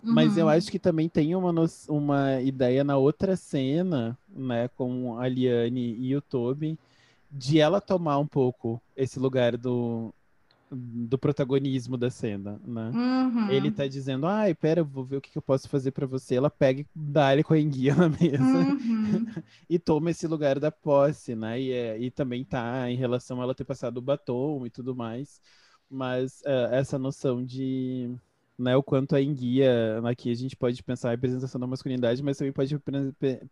Uhum. 0.03 0.13
Mas 0.13 0.37
eu 0.37 0.47
uhum. 0.47 0.51
acho 0.51 0.73
que 0.73 0.79
também 0.81 1.09
tem 1.09 1.37
uma, 1.37 1.55
uma 1.89 2.43
ideia 2.43 2.83
na 2.83 2.97
outra 2.97 3.37
cena, 3.37 4.19
né, 4.29 4.67
com 4.77 5.21
a 5.21 5.29
Liane 5.29 5.95
e 5.97 6.17
o 6.17 6.21
Toby, 6.21 6.77
de 7.31 7.61
ela 7.61 7.81
tomar 7.81 8.19
um 8.19 8.27
pouco 8.27 8.83
esse 8.97 9.21
lugar 9.21 9.57
do, 9.57 10.13
do 10.71 11.19
protagonismo 11.19 11.97
da 11.97 12.11
cena, 12.11 12.61
né? 12.65 12.91
Uhum. 12.95 13.51
Ele 13.51 13.71
tá 13.71 13.87
dizendo, 13.87 14.27
ai, 14.27 14.55
pera, 14.55 14.85
vou 14.85 15.05
ver 15.05 15.17
o 15.17 15.21
que, 15.21 15.37
eu 15.37 15.43
posso 15.43 15.69
fazer 15.69 15.93
para 15.93 16.07
você. 16.07 16.35
Ela 16.35 16.51
pega 16.51 16.83
e 16.83 16.87
dá 16.95 17.33
ele 17.33 17.43
com 17.43 17.55
a 17.55 17.59
enguia 17.59 17.95
na 17.97 18.09
mesa 18.09 18.43
uhum. 18.43 19.27
e 19.69 19.79
toma 19.79 20.11
esse 20.11 20.27
lugar 20.27 20.59
da 20.59 20.71
posse, 20.71 21.35
né? 21.35 21.61
E, 21.61 21.73
é, 21.73 21.99
e 21.99 22.11
também 22.11 22.45
tá 22.45 22.91
em 22.91 22.97
relação 22.97 23.41
a 23.41 23.45
ela 23.45 23.55
ter 23.55 23.65
passado 23.65 23.99
o 23.99 24.03
batom 24.03 24.67
e 24.67 24.71
tudo 24.71 24.95
mais. 24.95 25.41
Mas 25.91 26.43
uh, 26.43 26.73
essa 26.73 26.99
noção 26.99 27.43
de 27.43 28.15
né, 28.59 28.77
o 28.77 28.83
quanto 28.83 29.15
a 29.15 29.23
enguia, 29.23 30.01
aqui 30.05 30.31
a 30.31 30.35
gente 30.35 30.57
pode 30.57 30.83
pensar 30.83 31.09
a 31.09 31.13
representação 31.13 31.61
da 31.61 31.67
masculinidade, 31.67 32.23
mas 32.23 32.37
também 32.37 32.53
pode 32.53 32.77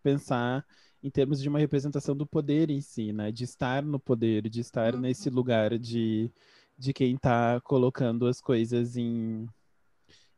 pensar 0.02 0.66
em 1.02 1.08
termos 1.08 1.40
de 1.40 1.48
uma 1.48 1.60
representação 1.60 2.16
do 2.16 2.26
poder 2.26 2.68
em 2.70 2.80
si, 2.80 3.12
né, 3.12 3.30
de 3.30 3.44
estar 3.44 3.84
no 3.84 4.00
poder, 4.00 4.48
de 4.48 4.60
estar 4.60 4.94
uhum. 4.94 5.00
nesse 5.00 5.30
lugar 5.30 5.78
de, 5.78 6.30
de 6.78 6.92
quem 6.92 7.14
está 7.14 7.60
colocando 7.62 8.26
as 8.26 8.40
coisas 8.40 8.96
em, 8.96 9.48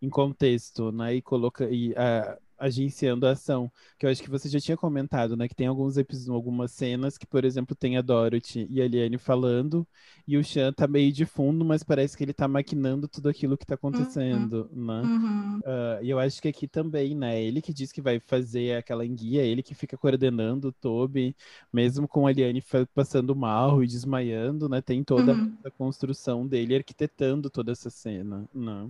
em 0.01 0.09
contexto, 0.09 0.93
né, 0.93 1.15
e, 1.17 1.23
coloca, 1.23 1.69
e 1.71 1.93
uh, 1.93 2.48
agenciando 2.59 3.27
a 3.27 3.31
ação. 3.31 3.71
Que 3.99 4.07
eu 4.07 4.11
acho 4.11 4.23
que 4.23 4.31
você 4.31 4.49
já 4.49 4.59
tinha 4.61 4.77
comentado, 4.77 5.37
né? 5.37 5.49
Que 5.49 5.55
tem 5.55 5.67
alguns 5.67 5.97
episódios, 5.97 6.35
algumas 6.35 6.73
cenas 6.73 7.17
que, 7.17 7.27
por 7.27 7.45
exemplo, 7.45 7.77
tem 7.77 7.97
a 7.97 8.03
Dorothy 8.03 8.67
e 8.71 8.83
a 8.83 8.89
Liane 8.89 9.19
falando, 9.19 9.87
e 10.27 10.37
o 10.37 10.45
Sean 10.45 10.73
tá 10.73 10.87
meio 10.87 11.13
de 11.13 11.25
fundo, 11.25 11.65
mas 11.65 11.83
parece 11.83 12.17
que 12.17 12.25
ele 12.25 12.33
tá 12.33 12.47
maquinando 12.49 13.09
tudo 13.09 13.29
aquilo 13.29 13.57
que 13.57 13.67
tá 13.67 13.75
acontecendo, 13.75 14.69
uhum. 14.73 14.87
né? 14.87 15.03
Uhum. 15.03 15.59
Uh, 15.59 16.05
e 16.05 16.11
eu 16.11 16.19
acho 16.19 16.43
que 16.43 16.49
aqui 16.49 16.67
também, 16.69 17.15
né? 17.15 17.43
Ele 17.43 17.63
que 17.63 17.73
diz 17.73 17.93
que 17.93 18.03
vai 18.03 18.21
fazer 18.21 18.77
aquela 18.77 19.07
enguia, 19.07 19.43
ele 19.43 19.63
que 19.63 19.75
fica 19.75 19.97
coordenando 19.97 20.69
o 20.69 20.73
Toby, 20.73 21.35
mesmo 21.73 22.07
com 22.09 22.27
a 22.27 22.33
Liane 22.33 22.63
passando 22.95 23.35
mal 23.35 23.83
e 23.83 23.87
desmaiando, 23.87 24.69
né? 24.69 24.81
Tem 24.83 25.03
toda 25.05 25.33
uhum. 25.33 25.57
a 25.65 25.71
construção 25.71 26.47
dele 26.47 26.77
arquitetando 26.77 27.49
toda 27.49 27.73
essa 27.73 27.91
cena, 27.91 28.49
né? 28.53 28.89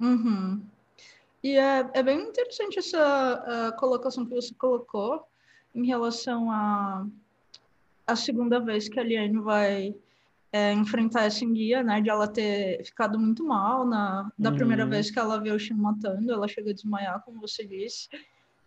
Uhum. 0.00 0.62
E 1.42 1.56
é, 1.56 1.90
é 1.94 2.02
bem 2.02 2.20
interessante 2.20 2.78
essa 2.78 3.74
colocação 3.78 4.26
que 4.26 4.34
você 4.34 4.54
colocou 4.54 5.24
em 5.74 5.86
relação 5.86 6.50
a 6.50 7.06
a 8.08 8.16
segunda 8.16 8.58
vez 8.58 8.88
que 8.88 8.98
a 8.98 9.02
Liane 9.02 9.38
vai 9.38 9.94
é, 10.50 10.72
enfrentar 10.72 11.24
essa 11.24 11.44
guia, 11.44 11.82
né, 11.82 12.00
de 12.00 12.08
ela 12.08 12.26
ter 12.26 12.82
ficado 12.82 13.18
muito 13.18 13.44
mal 13.44 13.84
na 13.84 14.32
da 14.38 14.48
uhum. 14.48 14.56
primeira 14.56 14.86
vez 14.86 15.10
que 15.10 15.18
ela 15.18 15.38
vê 15.38 15.50
o 15.50 15.58
Shin 15.58 15.74
matando, 15.74 16.32
ela 16.32 16.48
chega 16.48 16.70
a 16.70 16.74
desmaiar, 16.74 17.22
como 17.22 17.38
você 17.38 17.66
disse. 17.66 18.08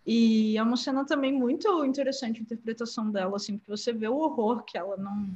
E 0.06 0.56
é 0.56 0.62
uma 0.62 0.76
cena 0.76 1.04
também 1.04 1.32
muito 1.32 1.84
interessante 1.84 2.38
a 2.38 2.42
interpretação 2.42 3.10
dela, 3.10 3.36
assim, 3.36 3.58
porque 3.58 3.70
você 3.70 3.92
vê 3.92 4.06
o 4.06 4.16
horror 4.16 4.62
que 4.62 4.78
ela 4.78 4.96
não, 4.96 5.28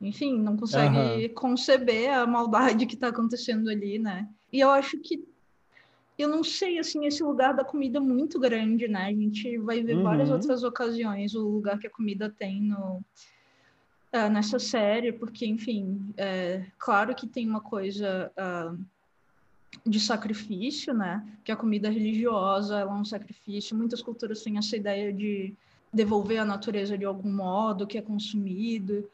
enfim, 0.00 0.38
não 0.38 0.56
consegue 0.56 0.96
uhum. 0.96 1.34
conceber 1.34 2.12
a 2.12 2.26
maldade 2.26 2.86
que 2.86 2.94
está 2.94 3.08
acontecendo 3.08 3.68
ali, 3.68 3.98
né? 3.98 4.28
E 4.52 4.60
eu 4.60 4.70
acho 4.70 4.98
que 4.98 5.24
eu 6.16 6.28
não 6.28 6.44
sei, 6.44 6.78
assim, 6.78 7.06
esse 7.06 7.22
lugar 7.22 7.54
da 7.54 7.64
comida 7.64 8.00
muito 8.00 8.38
grande, 8.38 8.86
né? 8.86 9.06
A 9.06 9.12
gente 9.12 9.58
vai 9.58 9.82
ver 9.82 9.96
uhum. 9.96 10.04
várias 10.04 10.30
outras 10.30 10.62
ocasiões 10.62 11.34
o 11.34 11.48
lugar 11.48 11.78
que 11.78 11.86
a 11.86 11.90
comida 11.90 12.30
tem 12.30 12.62
no, 12.62 13.02
uh, 14.12 14.30
nessa 14.30 14.58
série, 14.58 15.12
porque, 15.12 15.44
enfim, 15.44 16.14
é, 16.16 16.64
claro 16.78 17.14
que 17.14 17.26
tem 17.26 17.48
uma 17.48 17.60
coisa 17.60 18.30
uh, 18.38 18.78
de 19.84 19.98
sacrifício, 19.98 20.94
né? 20.94 21.26
Que 21.42 21.50
a 21.50 21.56
comida 21.56 21.90
religiosa 21.90 22.78
é 22.78 22.86
um 22.86 23.04
sacrifício. 23.04 23.76
Muitas 23.76 24.00
culturas 24.00 24.42
têm 24.42 24.56
essa 24.56 24.76
ideia 24.76 25.12
de 25.12 25.52
devolver 25.92 26.38
a 26.38 26.44
natureza 26.44 26.96
de 26.96 27.04
algum 27.04 27.30
modo 27.30 27.86
que 27.86 27.98
é 27.98 28.02
consumido. 28.02 29.08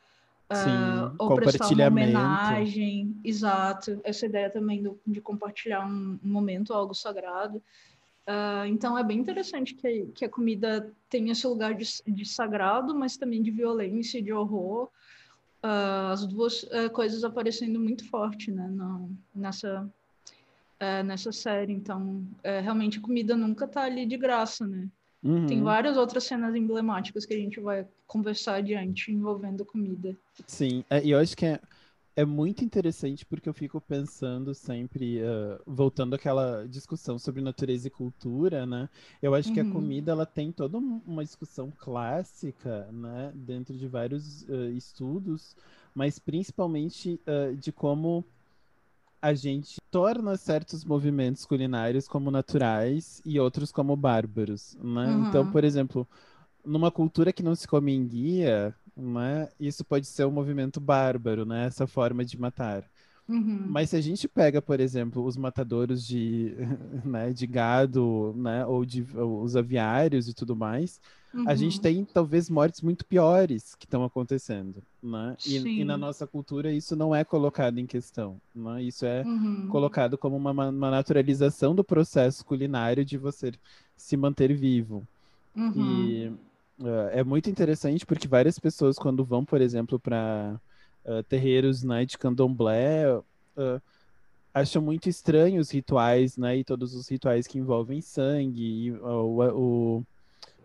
Sim, 0.52 1.12
uh, 1.12 1.14
ou 1.16 1.36
prestar 1.36 1.68
uma 1.68 1.86
homenagem, 1.86 3.16
exato. 3.24 4.00
Essa 4.02 4.26
ideia 4.26 4.50
também 4.50 4.82
do, 4.82 4.98
de 5.06 5.20
compartilhar 5.20 5.86
um, 5.86 6.18
um, 6.22 6.28
momento, 6.28 6.74
algo 6.74 6.92
sagrado. 6.92 7.58
Uh, 8.26 8.66
então 8.66 8.98
é 8.98 9.04
bem 9.04 9.18
interessante 9.18 9.74
que, 9.74 10.06
que 10.14 10.24
a 10.24 10.28
comida 10.28 10.92
tenha 11.08 11.32
esse 11.32 11.46
lugar 11.46 11.74
de, 11.74 11.86
de 12.04 12.24
sagrado, 12.24 12.94
mas 12.94 13.16
também 13.16 13.42
de 13.42 13.50
violência 13.52 14.18
e 14.18 14.22
de 14.22 14.32
horror. 14.32 14.88
Uh, 15.62 16.12
as 16.12 16.26
duas 16.26 16.66
coisas 16.92 17.22
aparecendo 17.22 17.78
muito 17.78 18.08
forte 18.08 18.50
né, 18.50 18.66
no, 18.66 19.10
nessa, 19.32 19.88
nessa 21.04 21.30
série. 21.30 21.72
Então, 21.72 22.26
realmente 22.42 22.98
a 22.98 23.02
comida 23.02 23.36
nunca 23.36 23.66
está 23.66 23.82
ali 23.82 24.04
de 24.04 24.16
graça, 24.16 24.66
né? 24.66 24.88
Uhum. 25.22 25.46
Tem 25.46 25.62
várias 25.62 25.96
outras 25.96 26.24
cenas 26.24 26.54
emblemáticas 26.54 27.26
que 27.26 27.34
a 27.34 27.38
gente 27.38 27.60
vai 27.60 27.86
conversar 28.06 28.56
adiante 28.56 29.12
envolvendo 29.12 29.64
comida. 29.64 30.16
Sim, 30.46 30.84
é, 30.88 31.04
e 31.04 31.10
eu 31.10 31.18
acho 31.18 31.36
que 31.36 31.44
é, 31.44 31.60
é 32.16 32.24
muito 32.24 32.64
interessante 32.64 33.24
porque 33.26 33.48
eu 33.48 33.52
fico 33.52 33.80
pensando 33.80 34.54
sempre, 34.54 35.20
uh, 35.22 35.60
voltando 35.66 36.14
àquela 36.14 36.66
discussão 36.66 37.18
sobre 37.18 37.42
natureza 37.42 37.88
e 37.88 37.90
cultura, 37.90 38.64
né? 38.66 38.88
Eu 39.20 39.34
acho 39.34 39.48
uhum. 39.48 39.54
que 39.54 39.60
a 39.60 39.64
uhum. 39.64 39.72
comida 39.72 40.12
ela 40.12 40.26
tem 40.26 40.50
toda 40.50 40.78
uma 40.78 41.24
discussão 41.24 41.70
clássica, 41.70 42.90
né? 42.90 43.30
Dentro 43.34 43.76
de 43.76 43.86
vários 43.86 44.42
uh, 44.48 44.70
estudos, 44.74 45.54
mas 45.94 46.18
principalmente 46.18 47.20
uh, 47.26 47.54
de 47.56 47.70
como 47.70 48.24
a 49.22 49.34
gente 49.34 49.76
torna 49.90 50.36
certos 50.36 50.84
movimentos 50.84 51.44
culinários 51.44 52.08
como 52.08 52.30
naturais 52.30 53.20
e 53.24 53.38
outros 53.38 53.70
como 53.70 53.94
bárbaros, 53.96 54.76
né? 54.82 55.06
Uhum. 55.06 55.28
Então, 55.28 55.50
por 55.50 55.64
exemplo, 55.64 56.08
numa 56.64 56.90
cultura 56.90 57.32
que 57.32 57.42
não 57.42 57.54
se 57.54 57.68
come 57.68 57.92
em 57.92 58.06
guia, 58.06 58.74
né, 58.96 59.48
isso 59.58 59.84
pode 59.84 60.06
ser 60.06 60.26
um 60.26 60.30
movimento 60.30 60.80
bárbaro, 60.80 61.44
né? 61.44 61.66
Essa 61.66 61.86
forma 61.86 62.24
de 62.24 62.38
matar. 62.40 62.84
Uhum. 63.30 63.66
Mas 63.68 63.90
se 63.90 63.96
a 63.96 64.00
gente 64.00 64.26
pega, 64.26 64.60
por 64.60 64.80
exemplo, 64.80 65.24
os 65.24 65.36
matadores 65.36 66.04
de, 66.04 66.52
né, 67.04 67.32
de 67.32 67.46
gado, 67.46 68.34
né, 68.36 68.66
ou 68.66 68.84
de 68.84 69.06
ou 69.14 69.42
os 69.42 69.54
aviários 69.54 70.28
e 70.28 70.34
tudo 70.34 70.56
mais, 70.56 71.00
uhum. 71.32 71.48
a 71.48 71.54
gente 71.54 71.76
uhum. 71.76 71.82
tem 71.82 72.04
talvez 72.04 72.50
mortes 72.50 72.80
muito 72.80 73.06
piores 73.06 73.76
que 73.76 73.86
estão 73.86 74.04
acontecendo, 74.04 74.82
né? 75.00 75.36
E, 75.46 75.56
e, 75.58 75.84
na 75.84 75.96
nossa 75.96 76.26
cultura 76.26 76.72
isso 76.72 76.96
não 76.96 77.14
é 77.14 77.22
colocado 77.22 77.78
em 77.78 77.86
questão, 77.86 78.40
né? 78.52 78.82
Isso 78.82 79.06
é 79.06 79.22
uhum. 79.22 79.68
colocado 79.68 80.18
como 80.18 80.36
uma, 80.36 80.50
uma 80.50 80.90
naturalização 80.90 81.72
do 81.72 81.84
processo 81.84 82.44
culinário 82.44 83.04
de 83.04 83.16
você 83.16 83.52
se 83.96 84.16
manter 84.16 84.52
vivo. 84.52 85.06
E 85.76 86.32
uh, 86.80 87.08
é 87.12 87.22
muito 87.22 87.48
interessante 87.48 88.04
porque 88.04 88.26
várias 88.26 88.58
pessoas 88.58 88.98
quando 88.98 89.24
vão, 89.24 89.44
por 89.44 89.60
exemplo, 89.60 90.00
para 90.00 90.58
uh, 91.10 91.22
terreiros 91.24 91.82
né, 91.82 92.04
de 92.04 92.16
candomblé, 92.16 93.12
uh, 93.16 93.82
acham 94.54 94.80
muito 94.80 95.08
estranhos 95.08 95.68
os 95.68 95.72
rituais, 95.72 96.36
né, 96.36 96.58
e 96.58 96.64
todos 96.64 96.94
os 96.94 97.08
rituais 97.08 97.46
que 97.46 97.58
envolvem 97.58 98.00
sangue, 98.00 98.86
e, 98.86 98.92
o, 98.92 99.40
o 99.54 100.06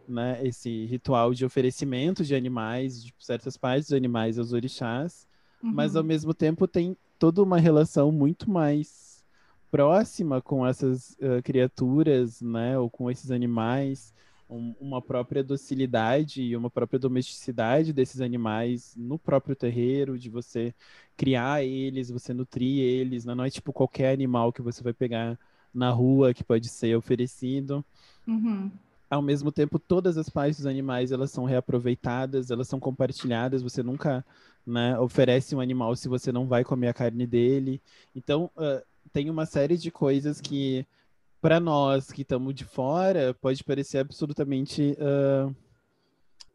né, 0.08 0.40
esse 0.44 0.86
ritual 0.86 1.34
de 1.34 1.46
oferecimento 1.46 2.24
de 2.24 2.36
animais, 2.36 3.04
de 3.04 3.14
certas 3.20 3.58
partes 3.58 3.90
dos 3.90 3.98
animais 3.98 4.38
aos 4.38 4.54
orixás, 4.54 5.28
uhum. 5.64 5.72
mas 5.74 5.96
ao 5.96 6.04
mesmo 6.04 6.34
tempo 6.34 6.68
tem 6.68 6.96
toda 7.18 7.42
uma 7.42 7.58
relação 7.58 8.12
muito 8.12 8.50
mais 8.50 9.24
próxima 9.72 10.42
com 10.42 10.66
essas 10.66 11.12
uh, 11.14 11.42
criaturas, 11.44 12.42
né, 12.42 12.78
ou 12.78 12.90
com 12.90 13.10
esses 13.10 13.32
animais, 13.32 14.14
um, 14.50 14.76
uma 14.80 15.02
própria 15.02 15.44
docilidade 15.44 16.42
e 16.42 16.56
uma 16.56 16.70
própria 16.70 17.00
domesticidade 17.00 17.92
desses 17.92 18.22
animais 18.22 18.94
no 18.96 19.18
próprio 19.18 19.56
terreiro, 19.56 20.18
de 20.18 20.30
você 20.30 20.74
criar 21.18 21.64
eles, 21.64 22.10
você 22.10 22.34
nutrir 22.34 22.80
eles, 22.80 23.26
né? 23.26 23.34
não 23.34 23.44
é 23.44 23.50
tipo 23.50 23.74
qualquer 23.74 24.14
animal 24.14 24.54
que 24.54 24.62
você 24.62 24.84
vai 24.84 24.94
pegar 24.94 25.38
na 25.74 25.90
rua 25.90 26.34
que 26.34 26.44
pode 26.44 26.70
ser 26.70 26.96
oferecido. 26.96 27.84
Uhum. 28.28 28.72
Ao 29.10 29.22
mesmo 29.22 29.52
tempo, 29.52 29.78
todas 29.78 30.18
as 30.18 30.30
partes 30.30 30.58
dos 30.58 30.66
animais 30.66 31.12
elas 31.12 31.32
são 31.32 31.46
reaproveitadas, 31.46 32.50
elas 32.50 32.68
são 32.68 32.80
compartilhadas. 32.80 33.62
Você 33.62 33.84
nunca 33.84 34.26
né, 34.66 34.98
oferece 35.00 35.56
um 35.56 35.60
animal 35.60 35.96
se 35.96 36.08
você 36.08 36.32
não 36.32 36.48
vai 36.48 36.64
comer 36.64 36.88
a 36.88 36.94
carne 36.94 37.28
dele. 37.28 37.82
Então, 38.16 38.50
uh, 38.58 38.84
tem 39.14 39.30
uma 39.30 39.46
série 39.46 39.78
de 39.78 39.92
coisas 39.92 40.42
que 40.42 40.86
para 41.46 41.60
nós 41.60 42.12
que 42.12 42.24
estamos 42.24 42.56
de 42.56 42.66
fora, 42.66 43.32
pode 43.36 43.64
parecer 43.64 44.00
absolutamente 44.00 44.98
uh, 44.98 45.56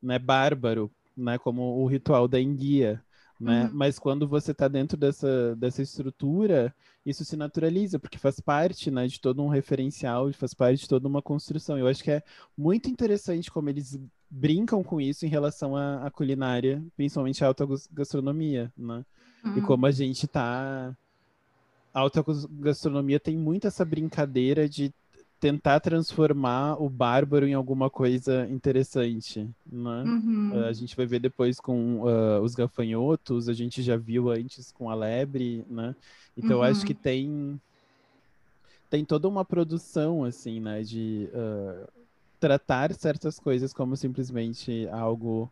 né, 0.02 0.18
bárbaro, 0.18 0.90
né, 1.16 1.38
como 1.38 1.62
o 1.80 1.86
ritual 1.86 2.26
da 2.26 2.40
enguia. 2.40 3.00
Né? 3.38 3.66
Uhum. 3.66 3.70
Mas 3.72 4.00
quando 4.00 4.26
você 4.26 4.50
está 4.50 4.66
dentro 4.66 4.96
dessa, 4.96 5.54
dessa 5.54 5.80
estrutura, 5.80 6.74
isso 7.06 7.24
se 7.24 7.36
naturaliza, 7.36 8.00
porque 8.00 8.18
faz 8.18 8.40
parte 8.40 8.90
né, 8.90 9.06
de 9.06 9.20
todo 9.20 9.40
um 9.40 9.48
referencial, 9.48 10.32
faz 10.32 10.54
parte 10.54 10.80
de 10.80 10.88
toda 10.88 11.06
uma 11.06 11.22
construção. 11.22 11.78
Eu 11.78 11.86
acho 11.86 12.02
que 12.02 12.10
é 12.10 12.24
muito 12.58 12.90
interessante 12.90 13.48
como 13.48 13.70
eles 13.70 13.96
brincam 14.28 14.82
com 14.82 15.00
isso 15.00 15.24
em 15.24 15.28
relação 15.28 15.76
à, 15.76 16.04
à 16.04 16.10
culinária, 16.10 16.84
principalmente 16.96 17.44
a 17.44 17.46
alta 17.46 17.64
gastronomia, 17.92 18.72
né? 18.76 19.04
Uhum. 19.44 19.58
E 19.58 19.60
como 19.60 19.86
a 19.86 19.92
gente 19.92 20.26
está 20.26 20.96
a 21.92 22.00
alta 22.00 22.24
gastronomia 22.60 23.18
tem 23.18 23.36
muito 23.36 23.66
essa 23.66 23.84
brincadeira 23.84 24.68
de 24.68 24.92
tentar 25.40 25.80
transformar 25.80 26.80
o 26.80 26.88
bárbaro 26.88 27.48
em 27.48 27.54
alguma 27.54 27.88
coisa 27.88 28.46
interessante, 28.50 29.48
né? 29.66 30.04
Uhum. 30.06 30.52
Uh, 30.52 30.64
a 30.66 30.72
gente 30.72 30.94
vai 30.94 31.06
ver 31.06 31.18
depois 31.18 31.58
com 31.58 32.02
uh, 32.02 32.42
os 32.42 32.54
gafanhotos, 32.54 33.48
a 33.48 33.54
gente 33.54 33.82
já 33.82 33.96
viu 33.96 34.30
antes 34.30 34.70
com 34.70 34.90
a 34.90 34.94
lebre, 34.94 35.64
né? 35.68 35.96
Então 36.36 36.58
uhum. 36.58 36.62
acho 36.62 36.84
que 36.84 36.94
tem 36.94 37.58
tem 38.90 39.04
toda 39.04 39.28
uma 39.28 39.44
produção 39.44 40.24
assim, 40.24 40.60
né, 40.60 40.82
de 40.82 41.28
uh, 41.32 41.88
tratar 42.40 42.92
certas 42.92 43.38
coisas 43.38 43.72
como 43.72 43.96
simplesmente 43.96 44.88
algo 44.88 45.50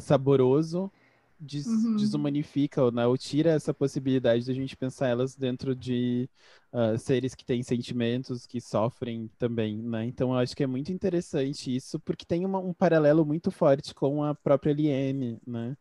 saboroso 0.00 0.90
des 1.38 1.66
uhum. 1.66 1.96
desumanifica 1.96 2.90
né, 2.90 3.06
ou 3.06 3.16
tira 3.16 3.50
essa 3.50 3.74
possibilidade 3.74 4.44
de 4.44 4.50
a 4.50 4.54
gente 4.54 4.76
pensar 4.76 5.08
elas 5.08 5.36
dentro 5.36 5.74
de 5.74 6.28
uh, 6.72 6.98
seres 6.98 7.34
que 7.34 7.44
têm 7.44 7.62
sentimentos, 7.62 8.46
que 8.46 8.60
sofrem 8.60 9.30
também, 9.38 9.82
né? 9.82 10.04
Então 10.06 10.32
eu 10.32 10.38
acho 10.38 10.56
que 10.56 10.62
é 10.62 10.66
muito 10.66 10.92
interessante 10.92 11.74
isso, 11.74 12.00
porque 12.00 12.24
tem 12.24 12.44
uma, 12.44 12.58
um 12.58 12.72
paralelo 12.72 13.24
muito 13.24 13.50
forte 13.50 13.94
com 13.94 14.24
a 14.24 14.34
própria 14.34 14.72
Liene, 14.72 15.38
né? 15.46 15.76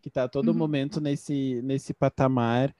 Que 0.00 0.08
está 0.08 0.24
a 0.24 0.28
todo 0.28 0.48
uhum. 0.48 0.54
momento 0.54 1.00
nesse, 1.00 1.60
nesse 1.62 1.92
patamar 1.92 2.74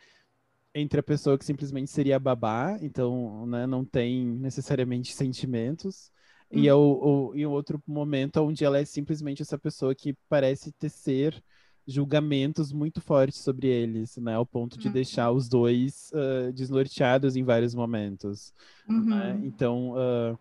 entre 0.75 0.99
a 0.99 1.02
pessoa 1.02 1.38
que 1.38 1.45
simplesmente 1.45 1.90
seria 1.90 2.19
babá, 2.19 2.76
então 2.83 3.47
né, 3.47 3.64
não 3.64 3.85
tem 3.85 4.26
necessariamente 4.26 5.14
sentimentos, 5.14 6.11
e, 6.50 6.69
é 6.69 6.75
o, 6.75 7.31
o, 7.31 7.37
e 7.37 7.47
outro 7.47 7.83
momento 7.87 8.40
onde 8.40 8.64
ela 8.64 8.78
é 8.78 8.85
simplesmente 8.85 9.43
essa 9.43 9.59
pessoa 9.59 9.95
que 9.95 10.14
parece 10.28 10.73
tecer 10.73 11.43
julgamentos 11.86 12.72
muito 12.72 13.00
fortes 13.00 13.40
sobre 13.40 13.66
eles, 13.68 14.16
né? 14.16 14.34
Ao 14.34 14.46
ponto 14.46 14.78
de 14.78 14.88
uhum. 14.88 14.92
deixar 14.92 15.30
os 15.30 15.48
dois 15.48 16.10
uh, 16.14 16.52
desnorteados 16.52 17.36
em 17.36 17.42
vários 17.42 17.74
momentos. 17.74 18.52
Uhum. 18.88 19.04
Né? 19.04 19.40
Então, 19.44 19.92
uh, 19.92 20.38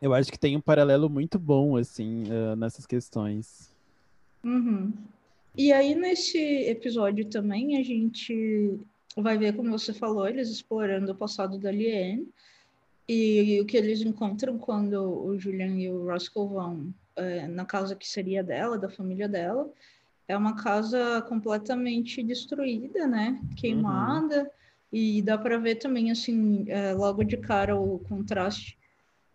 eu 0.00 0.12
acho 0.12 0.30
que 0.30 0.38
tem 0.38 0.56
um 0.56 0.60
paralelo 0.60 1.08
muito 1.08 1.38
bom, 1.38 1.76
assim, 1.76 2.24
uh, 2.24 2.56
nessas 2.56 2.86
questões. 2.86 3.72
Uhum. 4.44 4.92
E 5.56 5.72
aí, 5.72 5.94
nesse 5.94 6.38
episódio 6.38 7.24
também, 7.26 7.78
a 7.78 7.82
gente 7.82 8.78
vai 9.16 9.38
ver, 9.38 9.54
como 9.54 9.70
você 9.70 9.92
falou, 9.92 10.28
eles 10.28 10.50
explorando 10.50 11.12
o 11.12 11.16
passado 11.16 11.58
da 11.58 11.70
Liane 11.70 12.28
e, 13.08 13.58
o 13.60 13.64
que 13.64 13.76
eles 13.76 14.02
encontram 14.02 14.58
quando 14.58 14.94
o 15.00 15.38
Julian 15.38 15.78
e 15.78 15.88
o 15.90 16.04
Roscoe 16.04 16.48
vão 16.48 16.92
eh, 17.14 17.46
na 17.48 17.64
casa 17.64 17.96
que 17.96 18.06
seria 18.06 18.42
dela, 18.42 18.76
da 18.76 18.90
família 18.90 19.28
dela, 19.28 19.70
é 20.28 20.36
uma 20.36 20.56
casa 20.56 21.22
completamente 21.28 22.22
destruída, 22.22 23.06
né? 23.06 23.40
Queimada. 23.56 24.42
Uhum. 24.42 24.50
E 24.92 25.22
dá 25.22 25.36
para 25.36 25.58
ver 25.58 25.76
também, 25.76 26.10
assim, 26.10 26.64
é, 26.68 26.92
logo 26.92 27.22
de 27.24 27.36
cara 27.36 27.76
o 27.76 27.98
contraste 28.00 28.78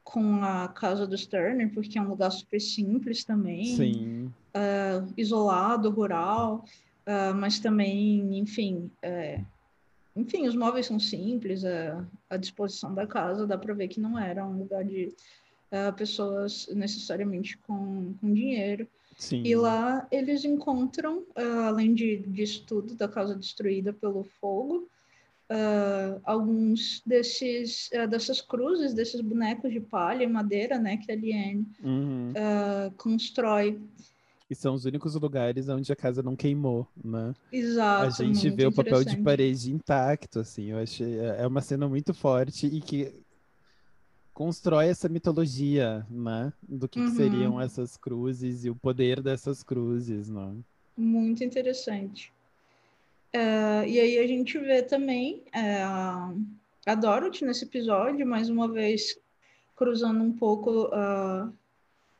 com 0.04 0.44
a 0.44 0.68
casa 0.68 1.06
do 1.06 1.16
Turner, 1.28 1.72
porque 1.74 1.98
é 1.98 2.02
um 2.02 2.10
lugar 2.10 2.32
super 2.32 2.60
simples 2.60 3.24
também. 3.24 3.66
Sim. 3.76 4.34
É, 4.54 5.04
isolado, 5.16 5.90
rural, 5.90 6.66
é, 7.06 7.32
mas 7.34 7.60
também, 7.60 8.38
enfim, 8.38 8.92
é, 9.02 9.42
enfim, 10.16 10.48
os 10.48 10.56
móveis 10.56 10.88
são 10.88 11.00
simples, 11.00 11.64
é, 11.64 11.96
a 12.30 12.38
disposição 12.38 12.94
da 12.94 13.08
casa 13.08 13.48
dá 13.48 13.58
para 13.58 13.74
ver 13.74 13.88
que 13.88 14.00
não 14.00 14.20
era 14.20 14.46
um 14.46 14.58
lugar 14.58 14.84
de 14.84 15.14
é, 15.70 15.92
pessoas 15.92 16.68
necessariamente 16.74 17.58
com, 17.60 18.14
com 18.20 18.34
dinheiro. 18.34 18.88
Sim. 19.22 19.44
E 19.46 19.56
lá 19.56 20.08
eles 20.12 20.44
encontram, 20.44 21.20
uh, 21.20 21.60
além 21.68 21.94
de, 21.94 22.18
disso 22.18 22.64
tudo, 22.66 22.96
da 22.96 23.08
casa 23.08 23.36
destruída 23.36 23.94
pelo 23.94 24.24
fogo, 24.24 24.90
uh, 25.48 26.20
alguns 26.24 27.04
desses, 27.06 27.88
uh, 27.94 28.08
dessas 28.08 28.42
cruzes, 28.42 28.96
desses 28.96 29.22
bonecos 29.22 29.72
de 29.72 29.80
palha 29.80 30.24
e 30.24 30.28
madeira, 30.28 30.80
né, 30.80 30.98
que 30.98 31.12
a 31.12 31.16
Liane 31.16 31.68
uhum. 31.84 32.34
constrói. 32.98 33.80
E 34.50 34.56
são 34.56 34.74
os 34.74 34.86
únicos 34.86 35.14
lugares 35.14 35.70
onde 35.70 35.94
a 35.94 35.96
casa 35.96 36.24
não 36.24 36.36
queimou, 36.36 36.88
né? 37.02 37.36
Exato. 37.52 38.24
A 38.24 38.26
gente 38.26 38.50
vê 38.50 38.66
o 38.66 38.72
papel 38.72 39.04
de 39.04 39.18
parede 39.18 39.72
intacto, 39.72 40.40
assim. 40.40 40.72
Eu 40.72 40.80
achei 40.80 41.20
é, 41.20 41.44
é 41.44 41.48
uma 41.48 41.62
cena 41.62 41.88
muito 41.88 42.12
forte 42.12 42.66
e 42.66 42.82
que 42.82 43.14
constrói 44.42 44.88
essa 44.88 45.08
mitologia, 45.08 46.04
né? 46.10 46.52
Do 46.64 46.90
que, 46.90 47.00
uhum. 47.00 47.12
que, 47.12 47.16
seriam 47.16 47.62
essas 47.62 47.96
cruzes 47.96 48.66
e 48.66 48.72
o 48.72 48.76
poder 48.76 49.22
dessas 49.22 49.62
cruzes, 49.62 50.30
né? 50.30 50.56
Muito 50.98 51.44
interessante. 51.44 52.34
Uh, 53.36 53.86
e 53.86 54.00
aí 54.00 54.18
a 54.18 54.26
gente 54.26 54.58
vê 54.58 54.82
também 54.82 55.44
uh, 55.56 56.44
a 56.88 56.96
Dorothy 56.96 57.46
nesse 57.46 57.66
episódio, 57.66 58.26
mais 58.26 58.50
uma 58.50 58.68
vez 58.68 59.16
cruzando 59.76 60.24
um 60.24 60.34
pouco 60.34 60.88
uh, 60.88 61.54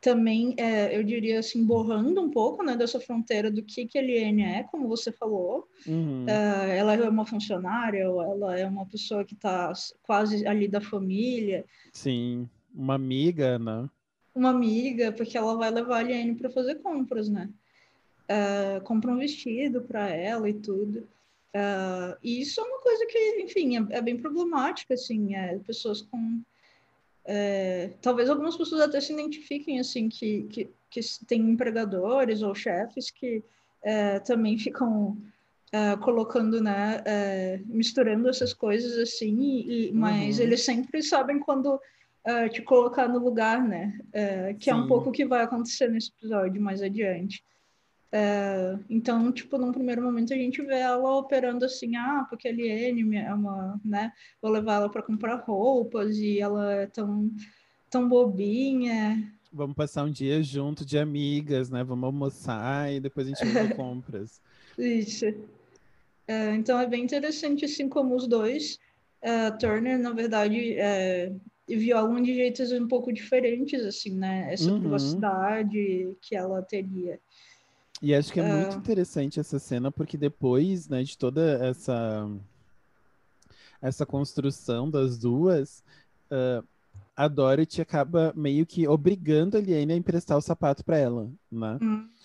também, 0.02 0.52
é, 0.58 0.98
eu 0.98 1.04
diria 1.04 1.38
assim, 1.38 1.64
borrando 1.64 2.20
um 2.20 2.28
pouco 2.28 2.60
né, 2.64 2.76
dessa 2.76 2.98
fronteira 2.98 3.52
do 3.52 3.62
que, 3.62 3.86
que 3.86 3.96
a 3.96 4.02
Eliane 4.02 4.42
é, 4.42 4.62
como 4.64 4.88
você 4.88 5.12
falou. 5.12 5.68
Uhum. 5.86 6.26
É, 6.28 6.76
ela 6.76 6.94
é 6.94 7.08
uma 7.08 7.24
funcionária, 7.24 8.02
ela 8.02 8.58
é 8.58 8.66
uma 8.66 8.84
pessoa 8.84 9.24
que 9.24 9.34
está 9.34 9.72
quase 10.02 10.44
ali 10.44 10.66
da 10.66 10.80
família. 10.80 11.64
Sim, 11.92 12.48
uma 12.74 12.96
amiga, 12.96 13.60
né? 13.60 13.88
Uma 14.34 14.50
amiga, 14.50 15.12
porque 15.12 15.38
ela 15.38 15.56
vai 15.56 15.70
levar 15.70 15.98
a 15.98 16.02
Eliane 16.02 16.34
para 16.34 16.50
fazer 16.50 16.82
compras, 16.82 17.28
né? 17.28 17.48
É, 18.26 18.80
compra 18.80 19.12
um 19.12 19.18
vestido 19.18 19.82
para 19.82 20.08
ela 20.08 20.48
e 20.48 20.54
tudo. 20.54 21.06
É, 21.54 22.18
e 22.24 22.40
isso 22.40 22.60
é 22.60 22.64
uma 22.64 22.80
coisa 22.80 23.06
que, 23.06 23.40
enfim, 23.40 23.76
é, 23.76 23.98
é 23.98 24.02
bem 24.02 24.16
problemática, 24.16 24.94
assim, 24.94 25.36
é, 25.36 25.60
pessoas 25.60 26.02
com 26.02 26.42
é, 27.24 27.90
talvez 28.00 28.28
algumas 28.28 28.56
pessoas 28.56 28.80
até 28.80 29.00
se 29.00 29.12
identifiquem 29.12 29.78
assim 29.78 30.08
que, 30.08 30.42
que, 30.44 30.70
que 30.90 31.00
tem 31.26 31.40
empregadores 31.40 32.42
ou 32.42 32.54
chefes 32.54 33.10
que 33.10 33.42
é, 33.82 34.18
também 34.20 34.58
ficam 34.58 35.16
é, 35.72 35.96
colocando, 35.96 36.60
né, 36.60 37.02
é, 37.04 37.60
misturando 37.64 38.28
essas 38.28 38.52
coisas 38.52 38.98
assim, 38.98 39.64
e, 39.66 39.92
mas 39.92 40.38
uhum. 40.38 40.44
eles 40.44 40.64
sempre 40.64 41.02
sabem 41.02 41.38
quando 41.38 41.80
é, 42.24 42.48
te 42.48 42.60
colocar 42.62 43.08
no 43.08 43.18
lugar, 43.18 43.66
né, 43.66 43.98
é, 44.12 44.54
que 44.54 44.64
Sim. 44.64 44.70
é 44.70 44.74
um 44.74 44.86
pouco 44.86 45.08
o 45.08 45.12
que 45.12 45.24
vai 45.24 45.42
acontecer 45.42 45.88
nesse 45.88 46.10
episódio 46.18 46.60
mais 46.60 46.82
adiante. 46.82 47.42
É, 48.14 48.78
então, 48.90 49.32
tipo, 49.32 49.56
num 49.56 49.72
primeiro 49.72 50.02
momento 50.02 50.34
a 50.34 50.36
gente 50.36 50.60
vê 50.60 50.80
ela 50.80 51.16
operando 51.16 51.64
assim, 51.64 51.96
ah, 51.96 52.26
porque 52.28 52.46
a 52.46 52.52
Liane 52.52 53.16
é 53.16 53.32
uma, 53.32 53.80
né, 53.82 54.12
vou 54.40 54.50
levar 54.50 54.74
ela 54.74 54.90
para 54.90 55.02
comprar 55.02 55.36
roupas 55.36 56.18
e 56.18 56.38
ela 56.38 56.74
é 56.74 56.86
tão, 56.86 57.30
tão 57.88 58.06
bobinha. 58.06 59.32
Vamos 59.50 59.74
passar 59.74 60.04
um 60.04 60.10
dia 60.10 60.42
junto 60.42 60.84
de 60.84 60.98
amigas, 60.98 61.70
né? 61.70 61.84
Vamos 61.84 62.04
almoçar 62.04 62.92
e 62.92 63.00
depois 63.00 63.26
a 63.26 63.30
gente 63.30 63.44
vai 63.52 63.68
compras. 63.74 64.40
Isso. 64.78 65.26
É, 66.26 66.54
então 66.54 66.78
é 66.78 66.86
bem 66.86 67.04
interessante, 67.04 67.64
assim, 67.64 67.88
como 67.88 68.14
os 68.14 68.26
dois, 68.26 68.78
é, 69.20 69.50
Turner, 69.52 69.98
na 69.98 70.10
verdade, 70.10 70.74
é, 70.74 71.32
violam 71.68 72.22
de 72.22 72.34
jeitos 72.34 72.72
um 72.72 72.88
pouco 72.88 73.12
diferentes, 73.12 73.84
assim, 73.84 74.16
né? 74.16 74.52
Essa 74.52 74.70
uhum. 74.70 74.80
privacidade 74.80 76.16
que 76.20 76.34
ela 76.34 76.62
teria. 76.62 77.20
E 78.02 78.12
acho 78.14 78.32
que 78.32 78.40
é, 78.40 78.42
muito 78.42 78.74
é. 78.74 78.78
interessante 78.78 79.38
essa 79.38 79.60
cena, 79.60 79.92
porque 79.92 80.18
depois, 80.18 80.88
né, 80.88 81.04
de 81.04 81.16
toda 81.16 81.64
essa 81.64 82.28
essa 83.80 84.06
construção 84.06 84.88
das 84.88 85.18
duas, 85.18 85.82
uh, 86.30 86.64
a 87.16 87.28
Dorothy 87.28 87.80
acaba 87.80 88.32
meio 88.34 88.64
que 88.64 88.86
obrigando 88.86 89.56
a 89.56 89.60
Liane 89.60 89.92
a 89.92 89.96
emprestar 89.96 90.38
o 90.38 90.42
sapato 90.42 90.84
para 90.84 90.96
ela, 90.96 91.28
né? 91.50 91.78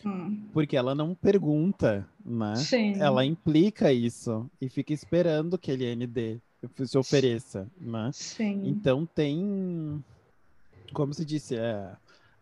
Uhum. 0.05 0.47
Porque 0.53 0.77
ela 0.77 0.95
não 0.95 1.15
pergunta, 1.15 2.07
né? 2.23 2.55
Sim. 2.55 2.93
Ela 2.99 3.25
implica 3.25 3.91
isso 3.91 4.49
e 4.61 4.69
fica 4.69 4.93
esperando 4.93 5.57
que 5.57 5.71
a 5.71 5.75
Liane 5.75 6.07
dê, 6.07 6.37
se 6.85 6.97
ofereça, 6.97 7.67
né? 7.79 8.11
Sim. 8.13 8.67
Então 8.67 9.05
tem, 9.05 10.03
como 10.93 11.13
se 11.13 11.25
disse, 11.25 11.55
é, 11.55 11.91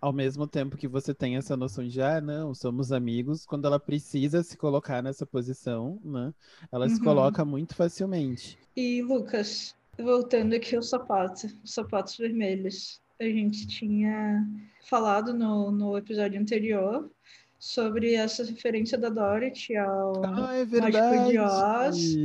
ao 0.02 0.14
mesmo 0.14 0.48
tempo 0.48 0.78
que 0.78 0.88
você 0.88 1.14
tem 1.14 1.36
essa 1.38 1.58
noção 1.58 1.88
de, 1.88 2.02
ah, 2.02 2.22
não, 2.22 2.54
somos 2.54 2.92
amigos, 2.92 3.46
quando 3.46 3.66
ela 3.66 3.80
precisa 3.80 4.44
se 4.44 4.58
colocar 4.58 5.02
nessa 5.02 5.26
posição, 5.26 6.00
né? 6.04 6.34
Ela 6.72 6.90
se 6.90 7.00
Uhum. 7.00 7.04
coloca 7.04 7.44
muito 7.46 7.76
facilmente. 7.76 8.58
E 8.76 9.02
Lucas, 9.02 9.76
voltando 9.98 10.54
aqui 10.56 10.76
ao 10.76 10.84
sapato, 10.84 11.48
os 11.64 11.74
sapatos 11.74 12.18
vermelhos. 12.18 13.02
A 13.20 13.24
gente 13.24 13.66
tinha 13.68 14.46
falado 14.90 15.34
no, 15.34 15.72
no 15.72 15.98
episódio 15.98 16.40
anterior 16.40 17.10
sobre 17.58 18.14
essa 18.14 18.44
referência 18.44 18.98
da 18.98 19.10
Dorothy 19.10 19.78
ao 19.78 20.26
Ah, 20.26 20.54
é 20.56 20.66
Mágico 20.66 21.18
de 21.20 21.40
Oz. 21.40 22.18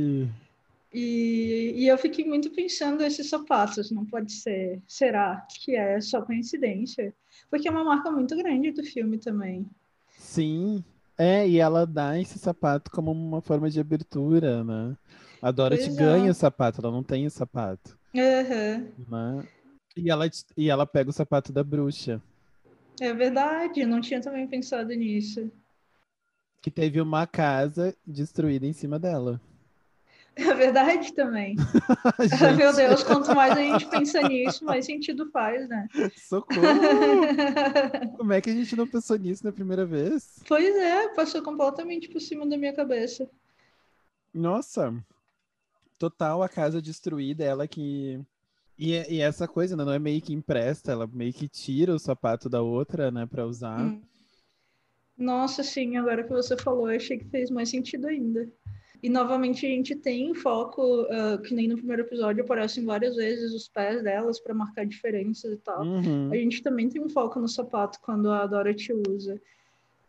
E, 0.93 1.73
e 1.83 1.87
eu 1.87 1.97
fiquei 1.97 2.25
muito 2.25 2.51
pensando 2.51 3.03
esses 3.03 3.29
sapatos, 3.29 3.91
não 3.91 4.05
pode 4.05 4.31
ser. 4.33 4.81
Será 4.87 5.45
que 5.49 5.75
é 5.75 6.01
só 6.01 6.21
coincidência? 6.21 7.15
Porque 7.49 7.67
é 7.67 7.71
uma 7.71 7.83
marca 7.83 8.11
muito 8.11 8.35
grande 8.37 8.71
do 8.71 8.83
filme 8.83 9.17
também. 9.17 9.69
Sim, 10.15 10.83
é, 11.17 11.47
e 11.47 11.57
ela 11.57 11.85
dá 11.85 12.17
esse 12.19 12.37
sapato 12.39 12.89
como 12.91 13.11
uma 13.11 13.41
forma 13.41 13.69
de 13.69 13.79
abertura, 13.79 14.63
né? 14.63 14.97
A 15.41 15.51
Dorothy 15.51 15.89
Pois 15.89 15.97
é. 15.97 16.01
ganha 16.05 16.31
o 16.31 16.33
sapato, 16.35 16.79
ela 16.81 16.91
não 16.91 17.03
tem 17.03 17.25
o 17.25 17.31
sapato, 17.31 17.97
Aham, 18.15 18.91
né? 18.97 19.47
E 19.95 20.09
ela, 20.09 20.29
e 20.57 20.69
ela 20.69 20.85
pega 20.87 21.09
o 21.09 21.13
sapato 21.13 21.51
da 21.51 21.63
bruxa, 21.63 22.21
É 23.01 23.13
verdade, 23.13 23.85
não 23.85 23.99
tinha 23.99 24.21
também 24.21 24.47
pensado 24.47 24.93
nisso. 24.93 25.51
que 26.61 26.71
teve 26.71 26.99
uma 27.01 27.27
casa 27.27 27.95
destruída 28.05 28.65
em 28.65 28.73
cima 28.73 28.97
dela. 28.99 29.39
É 30.35 30.53
verdade 30.53 31.13
também. 31.13 31.55
Gente, 32.19 32.55
Meu 32.55 32.73
Deus, 32.73 33.03
quanto 33.03 33.35
mais 33.35 33.53
a 33.53 33.61
gente 33.61 33.85
pensa 33.87 34.21
nisso, 34.21 34.63
mais 34.65 34.85
sentido 34.85 35.29
faz, 35.29 35.67
né? 35.67 35.87
socorro! 36.17 36.57
Como 38.17 38.33
é 38.33 38.41
que 38.41 38.49
a 38.49 38.53
gente 38.53 38.75
não 38.75 38.87
pensou 38.87 39.17
nisso 39.17 39.45
na 39.45 39.51
primeira 39.51 39.85
vez? 39.85 40.41
Pois 40.47 40.75
é, 40.75 41.09
passou 41.09 41.41
completamente 41.43 42.09
por 42.09 42.21
cima 42.21 42.47
da 42.47 42.57
minha 42.57 42.73
cabeça. 42.73 43.29
Nossa, 44.33 44.93
total 45.99 46.41
a 46.41 46.49
casa 46.49 46.81
destruída, 46.81 47.43
ela 47.43 47.67
que. 47.67 48.19
E, 48.79 48.93
e 49.13 49.21
essa 49.21 49.47
coisa, 49.47 49.75
né? 49.75 49.83
Não 49.83 49.93
é 49.93 49.99
meio 49.99 50.21
que 50.21 50.33
empresta, 50.33 50.91
ela 50.91 51.05
meio 51.05 51.33
que 51.33 51.47
tira 51.47 51.93
o 51.93 51.99
sapato 51.99 52.49
da 52.49 52.61
outra, 52.61 53.11
né, 53.11 53.25
pra 53.25 53.45
usar. 53.45 53.79
Hum. 53.81 54.01
Nossa, 55.15 55.61
sim, 55.61 55.97
agora 55.97 56.23
que 56.23 56.31
você 56.31 56.57
falou, 56.57 56.89
eu 56.89 56.95
achei 56.95 57.19
que 57.19 57.25
fez 57.25 57.51
mais 57.51 57.69
sentido 57.69 58.07
ainda. 58.07 58.51
E 59.03 59.09
novamente 59.09 59.65
a 59.65 59.69
gente 59.69 59.95
tem 59.95 60.33
foco, 60.35 61.07
ah, 61.09 61.39
que 61.43 61.53
nem 61.55 61.67
no 61.67 61.75
primeiro 61.75 62.03
episódio 62.03 62.43
aparecem 62.43 62.85
várias 62.85 63.15
vezes 63.15 63.53
os 63.53 63.67
pés 63.67 64.03
delas 64.03 64.39
para 64.39 64.53
marcar 64.53 64.85
diferenças 64.85 65.53
e 65.53 65.57
tal. 65.57 65.83
Uhum. 65.83 66.29
A 66.31 66.35
gente 66.35 66.61
também 66.61 66.87
tem 66.87 67.01
um 67.01 67.09
foco 67.09 67.39
no 67.39 67.47
sapato 67.47 67.99
quando 68.01 68.29
a 68.29 68.45
Dorothy 68.45 68.93
usa. 69.07 69.41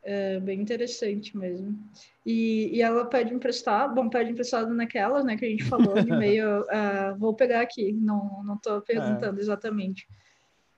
É 0.04 0.40
bem 0.40 0.60
interessante 0.60 1.36
mesmo. 1.36 1.78
E, 2.26 2.70
e 2.76 2.82
ela 2.82 3.04
pede 3.04 3.32
emprestado, 3.32 3.94
bom, 3.94 4.08
pede 4.08 4.32
emprestado 4.32 4.74
naquelas, 4.74 5.24
né, 5.24 5.36
que 5.36 5.44
a 5.44 5.48
gente 5.48 5.64
falou, 5.64 5.94
de 5.94 6.10
meio, 6.10 6.66
ah, 6.68 7.14
vou 7.16 7.34
pegar 7.34 7.60
aqui, 7.60 7.92
não, 7.92 8.42
não 8.44 8.56
tô 8.58 8.80
perguntando 8.82 9.40
exatamente. 9.40 10.06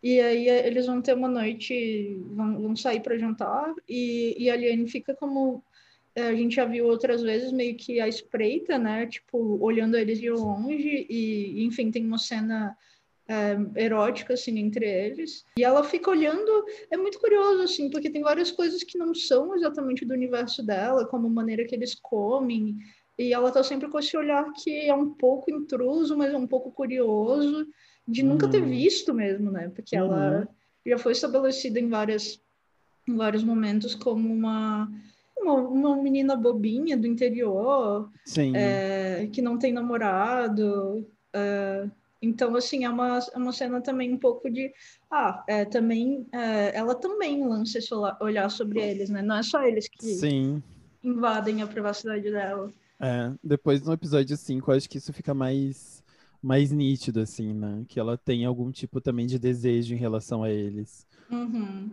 E 0.03 0.21
aí 0.21 0.51
eh, 0.51 0.67
eles 0.67 0.85
vão 0.85 1.01
ter 1.01 1.15
uma 1.15 1.29
noite, 1.29 2.21
vão, 2.35 2.61
vão 2.61 2.77
sair 2.77 3.01
para 3.01 3.17
jantar, 3.17 3.73
e, 3.89 4.37
e 4.39 4.51
a 4.51 4.57
Liane 4.57 4.87
fica 4.87 5.15
como 5.15 5.65
a 6.17 6.35
gente 6.35 6.55
já 6.57 6.65
viu 6.65 6.87
outras 6.87 7.23
vezes, 7.23 7.51
meio 7.53 7.77
que 7.77 8.01
à 8.01 8.07
espreita, 8.09 8.79
né? 8.79 9.07
Tipo, 9.07 9.59
olhando 9.61 9.97
eles 9.97 10.21
de 10.21 10.31
longe, 10.31 11.07
e 11.11 11.65
enfim, 11.65 11.91
tem 11.91 12.07
uma 12.07 12.19
cena 12.19 12.77
é, 13.27 13.83
erótica, 13.85 14.35
assim, 14.35 14.59
entre 14.59 14.87
eles. 14.87 15.45
E 15.59 15.65
ela 15.65 15.83
fica 15.83 16.11
olhando, 16.11 16.65
é 16.91 16.97
muito 16.97 17.19
curioso, 17.19 17.63
assim, 17.63 17.91
porque 17.91 18.11
tem 18.11 18.23
várias 18.23 18.51
coisas 18.51 18.83
que 18.85 18.97
não 18.99 19.15
são 19.15 19.57
exatamente 19.57 20.05
do 20.05 20.15
universo 20.15 20.63
dela, 20.65 21.07
como 21.07 21.27
a 21.27 21.31
maneira 21.31 21.65
que 21.65 21.75
eles 21.75 21.95
comem, 21.95 22.77
e 23.19 23.33
ela 23.33 23.51
tá 23.51 23.63
sempre 23.63 23.89
com 23.89 23.99
esse 23.99 24.17
olhar 24.17 24.53
que 24.53 24.89
é 24.89 24.95
um 24.95 25.11
pouco 25.11 25.51
intruso, 25.51 26.17
mas 26.17 26.33
é 26.33 26.37
um 26.37 26.47
pouco 26.47 26.71
curioso, 26.71 27.67
de 28.07 28.23
nunca 28.23 28.47
ter 28.49 28.63
Uhum. 28.63 28.69
visto 28.69 29.15
mesmo, 29.15 29.51
né? 29.51 29.71
Porque 29.75 29.97
ela 29.97 30.47
já 30.85 30.99
foi 30.99 31.13
estabelecida 31.13 31.81
em 31.81 31.89
várias 31.89 32.41
em 33.07 33.17
vários 33.17 33.45
momentos 33.45 33.95
como 33.95 34.33
uma 34.33 34.91
uma, 35.45 35.55
uma 35.55 35.97
menina 36.03 36.37
bobinha 36.37 36.97
do 36.97 37.07
interior, 37.07 38.11
é, 38.55 39.29
que 39.33 39.43
não 39.43 39.59
tem 39.59 39.73
namorado. 39.73 41.07
é, 41.33 41.89
então, 42.21 42.57
assim, 42.57 42.85
é 42.85 42.89
uma, 42.89 43.19
é 43.19 43.37
uma 43.37 43.53
cena 43.53 43.83
também 43.83 44.13
um 44.15 44.19
pouco 44.19 44.51
de. 44.51 44.73
Ah, 45.11 45.45
é, 45.47 45.65
também. 45.65 46.27
é, 46.33 46.75
ela 46.75 46.95
também 46.95 47.47
lança 47.47 47.79
esse 47.79 47.93
olhar 48.21 48.51
sobre 48.51 48.81
eles, 48.81 49.11
né? 49.11 49.21
Não 49.21 49.37
é 49.37 49.43
só 49.43 49.63
eles 49.63 49.87
que 49.89 50.07
Sim. 50.07 50.63
invadem 51.03 51.61
a 51.63 51.67
privacidade 51.67 52.31
dela. 52.31 52.71
É, 52.99 53.31
depois 53.43 53.83
no 53.83 53.93
episódio 53.93 54.37
5, 54.37 54.71
eu 54.71 54.77
acho 54.77 54.89
que 54.89 54.97
isso 54.97 55.13
fica 55.13 55.35
mais, 55.35 56.03
mais 56.43 56.71
nítido, 56.71 57.21
assim, 57.21 57.53
né? 57.53 57.85
Que 57.87 58.01
ela 58.01 58.17
tem 58.17 58.47
algum 58.47 58.71
tipo 58.71 59.01
também 59.01 59.27
de 59.27 59.39
desejo 59.39 59.95
em 59.95 59.99
relação 59.99 60.43
a 60.43 60.51
eles. 60.51 61.07
Uhum. 61.31 61.91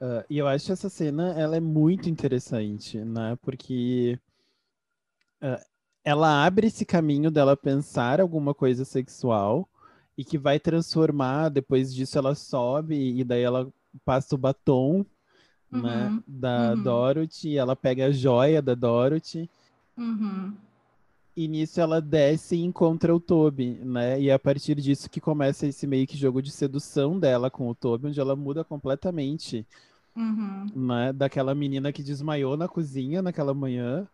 Ah, 0.00 0.24
e 0.30 0.38
eu 0.38 0.46
acho 0.46 0.72
essa 0.72 0.88
cena, 0.88 1.34
ela 1.38 1.56
é 1.56 1.60
muito 1.60 2.08
interessante, 2.08 2.98
né? 2.98 3.36
Porque 3.42 4.18
ah, 5.40 5.60
ela 6.04 6.44
abre 6.44 6.66
esse 6.68 6.84
caminho 6.84 7.30
dela 7.30 7.56
pensar 7.56 8.20
alguma 8.20 8.54
coisa 8.54 8.84
sexual 8.84 9.68
e 10.16 10.24
que 10.24 10.38
vai 10.38 10.58
transformar, 10.58 11.48
depois 11.50 11.94
disso 11.94 12.18
ela 12.18 12.34
sobe 12.34 13.20
e 13.20 13.24
daí 13.24 13.42
ela 13.42 13.70
passa 14.04 14.34
o 14.34 14.38
batom, 14.38 15.04
né? 15.70 16.08
Uhum, 16.08 16.22
Da 16.26 16.74
uhum. 16.74 16.82
Dorothy, 16.82 17.56
ela 17.56 17.76
pega 17.76 18.06
a 18.06 18.12
joia 18.12 18.60
da 18.62 18.74
Dorothy 18.74 19.48
Uhum. 20.00 20.54
E 21.36 21.46
nisso 21.46 21.80
ela 21.80 22.00
desce 22.00 22.56
e 22.56 22.64
encontra 22.64 23.14
o 23.14 23.20
Toby, 23.20 23.78
né? 23.84 24.20
E 24.20 24.30
é 24.30 24.32
a 24.32 24.38
partir 24.38 24.74
disso 24.76 25.08
que 25.08 25.20
começa 25.20 25.66
esse 25.66 25.86
meio 25.86 26.06
que 26.06 26.16
jogo 26.16 26.42
de 26.42 26.50
sedução 26.50 27.18
dela 27.18 27.50
com 27.50 27.68
o 27.68 27.74
Toby, 27.74 28.08
onde 28.08 28.18
ela 28.18 28.34
muda 28.34 28.64
completamente, 28.64 29.66
Uhum. 30.16 30.66
né? 30.74 31.12
Daquela 31.12 31.54
menina 31.54 31.92
que 31.92 32.02
desmaiou 32.02 32.56
na 32.56 32.68
cozinha 32.68 33.22
naquela 33.22 33.54
manhã, 33.54 34.06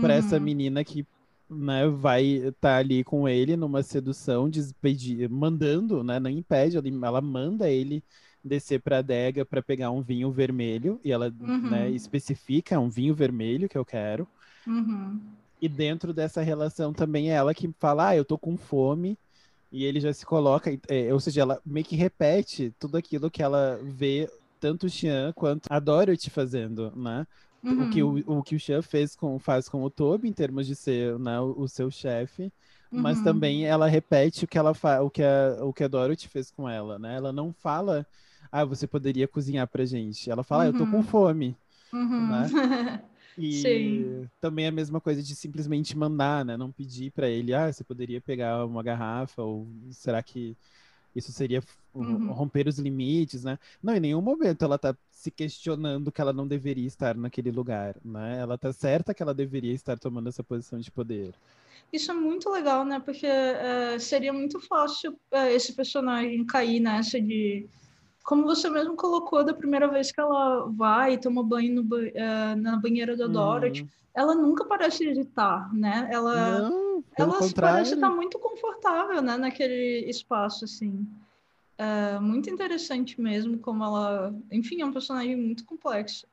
para 0.00 0.14
essa 0.14 0.36
Uhum. 0.36 0.42
menina 0.42 0.84
que, 0.84 1.06
né, 1.48 1.88
vai 1.88 2.24
estar 2.24 2.76
ali 2.76 3.02
com 3.02 3.28
ele 3.28 3.56
numa 3.56 3.82
sedução, 3.82 4.48
despedir, 4.48 5.28
mandando, 5.28 6.02
né? 6.04 6.20
Não 6.20 6.30
impede, 6.30 6.76
ela, 6.76 7.20
manda 7.20 7.68
ele 7.68 8.02
descer 8.42 8.80
para 8.80 8.96
a 8.96 8.98
adega 9.00 9.44
para 9.44 9.62
pegar 9.62 9.90
um 9.90 10.00
vinho 10.00 10.30
vermelho, 10.30 11.00
e 11.04 11.12
ela, 11.12 11.30
né, 11.30 11.88
Uhum. 11.88 11.94
especifica, 11.94 12.74
é 12.74 12.78
um 12.78 12.88
vinho 12.88 13.14
vermelho 13.14 13.68
que 13.68 13.76
eu 13.76 13.84
quero. 13.84 14.26
Uhum. 14.66 15.20
E 15.60 15.68
dentro 15.68 16.14
dessa 16.14 16.40
relação 16.40 16.92
também 16.92 17.30
é 17.30 17.34
ela 17.34 17.52
que 17.54 17.70
fala, 17.78 18.08
ah, 18.08 18.16
eu 18.16 18.24
tô 18.24 18.38
com 18.38 18.56
fome, 18.56 19.18
e 19.72 19.84
ele 19.84 20.00
já 20.00 20.12
se 20.12 20.24
coloca, 20.24 20.70
é, 20.88 21.12
ou 21.12 21.20
seja, 21.20 21.42
ela 21.42 21.60
meio 21.66 21.84
que 21.84 21.96
repete 21.96 22.74
tudo 22.78 22.96
aquilo 22.96 23.30
que 23.30 23.42
ela 23.42 23.78
vê 23.82 24.28
tanto 24.60 24.86
o 24.86 24.90
Xian 24.90 25.32
quanto 25.34 25.66
a 25.70 25.80
Dorothy 25.80 26.30
fazendo, 26.30 26.94
né? 26.96 27.26
O 27.76 27.86
que 27.88 28.02
o, 28.02 28.16
o 28.26 28.42
que 28.42 28.56
o 28.56 28.60
Xian 28.60 28.82
fez 28.82 29.16
com, 29.16 29.38
faz 29.38 29.68
com 29.68 29.82
o 29.82 29.90
Toby 29.90 30.28
em 30.28 30.32
termos 30.32 30.66
de 30.66 30.74
ser 30.76 31.18
né, 31.18 31.40
o, 31.40 31.60
o 31.62 31.68
seu 31.68 31.90
chefe, 31.90 32.52
mas 32.94 33.20
Uhum. 33.20 33.24
também 33.24 33.64
ela 33.66 33.86
repete 33.88 34.44
o 34.44 34.48
que 34.48 34.58
ela 34.58 34.74
fa 34.74 35.00
o 35.02 35.10
que 35.10 35.22
a, 35.22 35.58
o 35.64 35.72
que 35.72 35.84
a 35.84 35.88
Dorothy 35.88 36.28
fez 36.28 36.50
com 36.50 36.68
ela, 36.68 36.98
né? 36.98 37.16
Ela 37.16 37.32
não 37.32 37.52
fala, 37.52 38.06
ah, 38.52 38.64
você 38.64 38.86
poderia 38.86 39.28
cozinhar 39.28 39.68
pra 39.68 39.84
gente. 39.84 40.30
Ela 40.30 40.42
fala, 40.44 40.64
ah, 40.64 40.66
eu 40.66 40.74
tô 40.74 40.86
com 40.86 40.98
Uhum. 40.98 41.02
fome. 41.02 41.56
Uhum. 41.92 42.44
E 43.36 43.48
Sim. 43.48 44.28
também 44.40 44.66
a 44.66 44.72
mesma 44.72 45.00
coisa 45.00 45.22
de 45.22 45.34
simplesmente 45.34 45.96
mandar, 45.96 46.44
né? 46.44 46.56
Não 46.56 46.70
pedir 46.72 47.10
pra 47.12 47.28
ele, 47.28 47.54
ah, 47.54 47.72
você 47.72 47.82
poderia 47.84 48.20
pegar 48.20 48.66
uma 48.66 48.82
garrafa, 48.82 49.42
ou 49.42 49.68
será 49.92 50.22
que 50.22 50.56
isso 51.14 51.32
seria 51.32 51.62
Uhum. 51.94 52.30
romper 52.32 52.68
os 52.68 52.78
limites, 52.78 53.42
né? 53.42 53.58
Não, 53.82 53.94
em 53.96 54.00
nenhum 54.00 54.22
momento 54.22 54.64
ela 54.64 54.78
tá 54.78 54.94
se 55.10 55.30
questionando 55.30 56.12
que 56.12 56.20
ela 56.20 56.32
não 56.32 56.46
deveria 56.46 56.86
estar 56.86 57.16
naquele 57.16 57.50
lugar, 57.50 57.96
né? 58.04 58.38
Ela 58.38 58.56
tá 58.56 58.72
certa 58.72 59.12
que 59.12 59.22
ela 59.22 59.34
deveria 59.34 59.72
estar 59.74 59.98
tomando 59.98 60.28
essa 60.28 60.42
posição 60.44 60.78
de 60.78 60.90
poder. 60.90 61.34
Isso 61.92 62.10
é 62.10 62.14
muito 62.14 62.48
legal, 62.48 62.84
né? 62.84 63.00
Porque 63.00 63.26
é, 63.26 63.98
seria 63.98 64.32
muito 64.32 64.60
fácil 64.60 65.16
é, 65.32 65.52
esse 65.52 65.72
personagem 65.72 66.44
cair 66.46 66.78
nessa 66.80 67.20
de. 67.20 67.66
Como 68.22 68.44
você 68.44 68.70
mesmo 68.70 68.94
colocou 68.94 69.44
da 69.44 69.52
primeira 69.52 69.88
vez 69.88 70.12
que 70.12 70.20
ela 70.20 70.66
vai 70.70 71.14
e 71.14 71.18
toma 71.18 71.42
banho 71.42 71.82
ba- 71.82 71.96
é, 72.14 72.54
na 72.54 72.76
banheira 72.76 73.16
da 73.16 73.26
Dorothy, 73.26 73.82
Uhum. 73.82 73.88
ela 74.14 74.34
nunca 74.36 74.64
parece 74.66 75.04
hesitar, 75.08 75.74
né? 75.74 76.08
Ela, 76.12 76.68
Não, 76.68 76.89
pelo 77.16 77.30
ela 77.30 77.32
parece 77.32 77.48
contrário. 77.48 77.94
estar 77.94 78.10
muito 78.10 78.38
confortável, 78.38 79.22
né? 79.22 79.36
Naquele 79.36 80.08
espaço, 80.08 80.64
assim. 80.64 81.06
Uh, 81.78 82.20
muito 82.20 82.50
interessante 82.50 83.20
mesmo, 83.20 83.58
como 83.58 83.82
ela. 83.82 84.34
Enfim, 84.50 84.82
é 84.82 84.86
um 84.86 84.92
personagem 84.92 85.36
muito 85.36 85.64
complexo. 85.64 86.26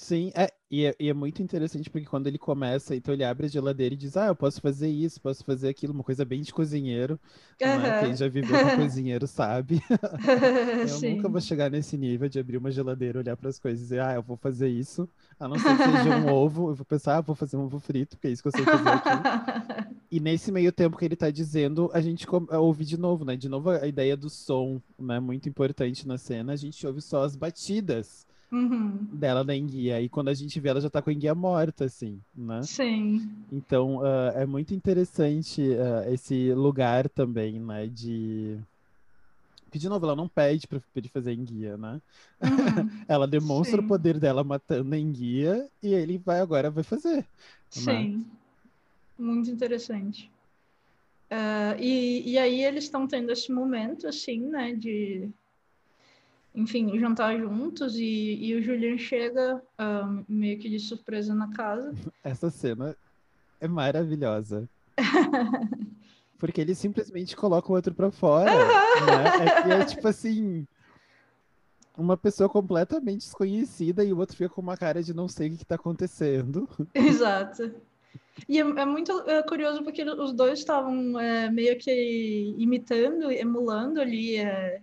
Sim, 0.00 0.30
é, 0.36 0.48
e, 0.70 0.84
é, 0.84 0.94
e 1.00 1.08
é 1.08 1.12
muito 1.12 1.42
interessante 1.42 1.90
porque 1.90 2.06
quando 2.06 2.28
ele 2.28 2.38
começa, 2.38 2.94
então 2.94 3.12
ele 3.12 3.24
abre 3.24 3.46
a 3.46 3.48
geladeira 3.48 3.94
e 3.94 3.98
diz: 3.98 4.16
Ah, 4.16 4.28
eu 4.28 4.36
posso 4.36 4.60
fazer 4.60 4.88
isso, 4.88 5.20
posso 5.20 5.44
fazer 5.44 5.68
aquilo, 5.68 5.92
uma 5.92 6.04
coisa 6.04 6.24
bem 6.24 6.40
de 6.40 6.52
cozinheiro. 6.52 7.18
Né? 7.60 8.00
Quem 8.04 8.14
já 8.16 8.28
viveu 8.28 8.56
com 8.56 8.76
cozinheiro 8.80 9.26
sabe. 9.26 9.82
eu 10.80 10.88
Sim. 10.88 11.16
nunca 11.16 11.28
vou 11.28 11.40
chegar 11.40 11.68
nesse 11.68 11.98
nível 11.98 12.28
de 12.28 12.38
abrir 12.38 12.58
uma 12.58 12.70
geladeira, 12.70 13.18
olhar 13.18 13.36
para 13.36 13.48
as 13.48 13.58
coisas 13.58 13.80
e 13.80 13.82
dizer: 13.82 14.00
Ah, 14.00 14.14
eu 14.14 14.22
vou 14.22 14.36
fazer 14.36 14.68
isso. 14.68 15.08
A 15.38 15.48
não 15.48 15.58
ser 15.58 15.76
que 15.76 15.82
seja 15.82 16.16
um 16.16 16.28
ovo, 16.32 16.70
eu 16.70 16.76
vou 16.76 16.86
pensar: 16.86 17.16
Ah, 17.16 17.20
vou 17.20 17.34
fazer 17.34 17.56
um 17.56 17.64
ovo 17.64 17.80
frito, 17.80 18.16
porque 18.16 18.28
é 18.28 18.30
isso 18.30 18.42
que 18.42 18.48
eu 18.48 18.52
sei 18.52 18.64
fazer 18.64 18.88
aqui. 18.88 19.96
e 20.12 20.20
nesse 20.20 20.52
meio 20.52 20.70
tempo 20.70 20.96
que 20.96 21.04
ele 21.04 21.14
está 21.14 21.28
dizendo, 21.28 21.90
a 21.92 22.00
gente 22.00 22.24
ouve 22.52 22.84
de 22.84 22.96
novo, 22.96 23.24
né? 23.24 23.36
De 23.36 23.48
novo 23.48 23.70
a 23.70 23.86
ideia 23.88 24.16
do 24.16 24.30
som, 24.30 24.80
né? 24.96 25.18
Muito 25.18 25.48
importante 25.48 26.06
na 26.06 26.16
cena. 26.16 26.52
A 26.52 26.56
gente 26.56 26.86
ouve 26.86 27.00
só 27.00 27.24
as 27.24 27.34
batidas 27.34 28.27
uhum. 28.50 29.06
dela 29.12 29.44
da 29.44 29.54
enguia. 29.54 30.00
E 30.00 30.08
quando 30.08 30.28
a 30.28 30.34
gente 30.34 30.58
vê, 30.60 30.68
ela 30.68 30.80
já 30.80 30.90
tá 30.90 31.00
com 31.00 31.10
a 31.10 31.12
enguia 31.12 31.34
morta, 31.34 31.84
assim, 31.84 32.20
né? 32.34 32.62
Sim. 32.62 33.30
Então, 33.52 33.98
uh, 33.98 34.32
é 34.34 34.46
muito 34.46 34.74
interessante 34.74 35.62
uh, 35.62 36.12
esse 36.12 36.52
lugar 36.52 37.08
também, 37.08 37.60
né? 37.60 37.86
De... 37.86 38.58
Que, 39.70 39.78
de 39.78 39.88
novo, 39.88 40.06
ela 40.06 40.16
não 40.16 40.28
pede 40.28 40.66
pra 40.66 40.80
ele 40.96 41.08
fazer 41.08 41.34
enguia, 41.34 41.76
né? 41.76 42.00
Uhum. 42.40 42.48
ela 43.06 43.26
demonstra 43.26 43.78
Sim. 43.78 43.84
o 43.84 43.88
poder 43.88 44.18
dela 44.18 44.42
matando 44.42 44.94
a 44.94 44.98
enguia 44.98 45.68
e 45.82 45.92
ele 45.92 46.16
vai 46.16 46.40
agora 46.40 46.70
vai 46.70 46.82
fazer. 46.82 47.16
Né? 47.16 47.24
Sim. 47.68 48.16
Né? 48.16 48.24
Muito 49.18 49.50
interessante. 49.50 50.30
Uh, 51.30 51.76
e, 51.78 52.30
e 52.30 52.38
aí 52.38 52.64
eles 52.64 52.84
estão 52.84 53.06
tendo 53.06 53.30
esse 53.30 53.52
momento, 53.52 54.06
assim, 54.06 54.40
né, 54.40 54.74
de 54.74 55.28
enfim, 56.58 56.98
jantar 56.98 57.38
juntos 57.38 57.94
e, 57.96 58.36
e 58.42 58.54
o 58.56 58.62
Julian 58.62 58.98
chega 58.98 59.62
um, 59.78 60.24
meio 60.28 60.58
que 60.58 60.68
de 60.68 60.80
surpresa 60.80 61.32
na 61.32 61.52
casa. 61.52 61.94
Essa 62.24 62.50
cena 62.50 62.96
é 63.60 63.68
maravilhosa. 63.68 64.68
Porque 66.36 66.60
ele 66.60 66.74
simplesmente 66.74 67.36
coloca 67.36 67.70
o 67.70 67.74
outro 67.74 67.94
pra 67.94 68.10
fora. 68.10 68.50
né? 68.54 69.72
é, 69.76 69.80
é 69.80 69.84
tipo 69.84 70.06
assim. 70.06 70.66
Uma 71.96 72.16
pessoa 72.16 72.48
completamente 72.48 73.22
desconhecida 73.22 74.04
e 74.04 74.12
o 74.12 74.18
outro 74.18 74.36
fica 74.36 74.48
com 74.48 74.60
uma 74.60 74.76
cara 74.76 75.02
de 75.02 75.12
não 75.12 75.26
sei 75.26 75.48
o 75.48 75.50
que, 75.50 75.58
que 75.58 75.64
tá 75.64 75.74
acontecendo. 75.74 76.68
Exato. 76.94 77.74
E 78.48 78.58
é, 78.58 78.60
é 78.60 78.84
muito 78.84 79.28
é, 79.28 79.42
curioso 79.42 79.82
porque 79.82 80.04
os 80.04 80.32
dois 80.32 80.60
estavam 80.60 81.18
é, 81.18 81.50
meio 81.50 81.76
que 81.76 82.54
imitando, 82.56 83.32
emulando 83.32 84.00
ali 84.00 84.36
é, 84.36 84.80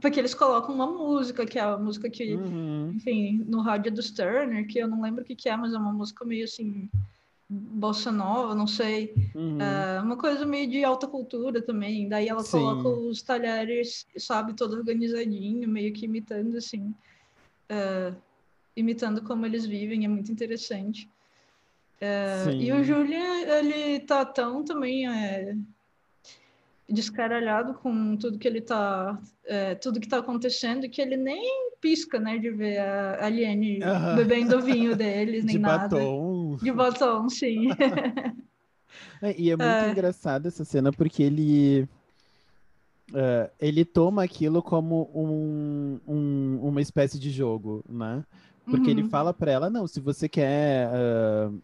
porque 0.00 0.20
eles 0.20 0.34
colocam 0.34 0.74
uma 0.74 0.86
música, 0.86 1.46
que 1.46 1.58
é 1.58 1.62
a 1.62 1.76
música 1.76 2.10
que, 2.10 2.34
uhum. 2.34 2.92
enfim, 2.94 3.44
no 3.46 3.60
rádio 3.60 3.92
do 3.92 4.02
Turner, 4.02 4.66
que 4.66 4.78
eu 4.78 4.88
não 4.88 5.00
lembro 5.00 5.22
o 5.22 5.24
que, 5.24 5.34
que 5.34 5.48
é, 5.48 5.56
mas 5.56 5.72
é 5.72 5.78
uma 5.78 5.92
música 5.92 6.24
meio 6.24 6.44
assim, 6.44 6.88
bossa 7.48 8.10
nova, 8.10 8.54
não 8.54 8.66
sei. 8.66 9.14
Uhum. 9.34 9.60
É 9.60 10.00
uma 10.00 10.16
coisa 10.16 10.44
meio 10.44 10.68
de 10.68 10.82
alta 10.84 11.06
cultura 11.06 11.62
também. 11.62 12.08
Daí 12.08 12.28
ela 12.28 12.42
Sim. 12.42 12.58
coloca 12.58 12.88
os 12.88 13.22
talheres, 13.22 14.06
sabe, 14.18 14.54
todo 14.54 14.76
organizadinho, 14.76 15.68
meio 15.68 15.92
que 15.92 16.06
imitando, 16.06 16.56
assim. 16.56 16.94
É, 17.68 18.12
imitando 18.76 19.22
como 19.22 19.46
eles 19.46 19.64
vivem, 19.64 20.04
é 20.04 20.08
muito 20.08 20.30
interessante. 20.30 21.08
É, 22.00 22.52
e 22.52 22.72
o 22.72 22.82
Julian, 22.82 23.40
ele 23.58 24.00
tá 24.00 24.24
tão 24.24 24.64
também. 24.64 25.08
É, 25.08 25.56
descaralhado 26.88 27.74
com 27.74 28.16
tudo 28.16 28.38
que 28.38 28.46
ele 28.46 28.60
tá 28.60 29.18
é, 29.46 29.74
tudo 29.74 30.00
que 30.00 30.08
tá 30.08 30.18
acontecendo 30.18 30.88
que 30.88 31.00
ele 31.00 31.16
nem 31.16 31.72
pisca 31.80 32.18
né 32.18 32.38
de 32.38 32.50
ver 32.50 32.78
a 32.78 33.24
Aliene 33.24 33.80
uhum. 33.82 34.16
bebendo 34.16 34.58
o 34.58 34.62
vinho 34.62 34.94
deles 34.96 35.44
nem 35.44 35.56
de 35.56 35.62
nada 35.62 35.96
batom. 35.96 36.56
de 36.62 36.72
batom 36.72 37.28
sim 37.28 37.68
é, 39.22 39.34
e 39.38 39.50
é 39.50 39.56
muito 39.56 39.62
é. 39.62 39.90
engraçado 39.90 40.46
essa 40.46 40.64
cena 40.64 40.92
porque 40.92 41.22
ele 41.22 41.88
uh, 43.12 43.50
ele 43.58 43.84
toma 43.84 44.22
aquilo 44.22 44.62
como 44.62 45.10
um, 45.14 46.00
um, 46.06 46.60
uma 46.62 46.82
espécie 46.82 47.18
de 47.18 47.30
jogo 47.30 47.82
né 47.88 48.22
porque 48.66 48.90
uhum. 48.90 48.98
ele 48.98 49.08
fala 49.08 49.32
para 49.32 49.52
ela 49.52 49.70
não 49.70 49.86
se 49.86 50.00
você 50.00 50.28
quer 50.28 50.88
uh, 50.88 51.62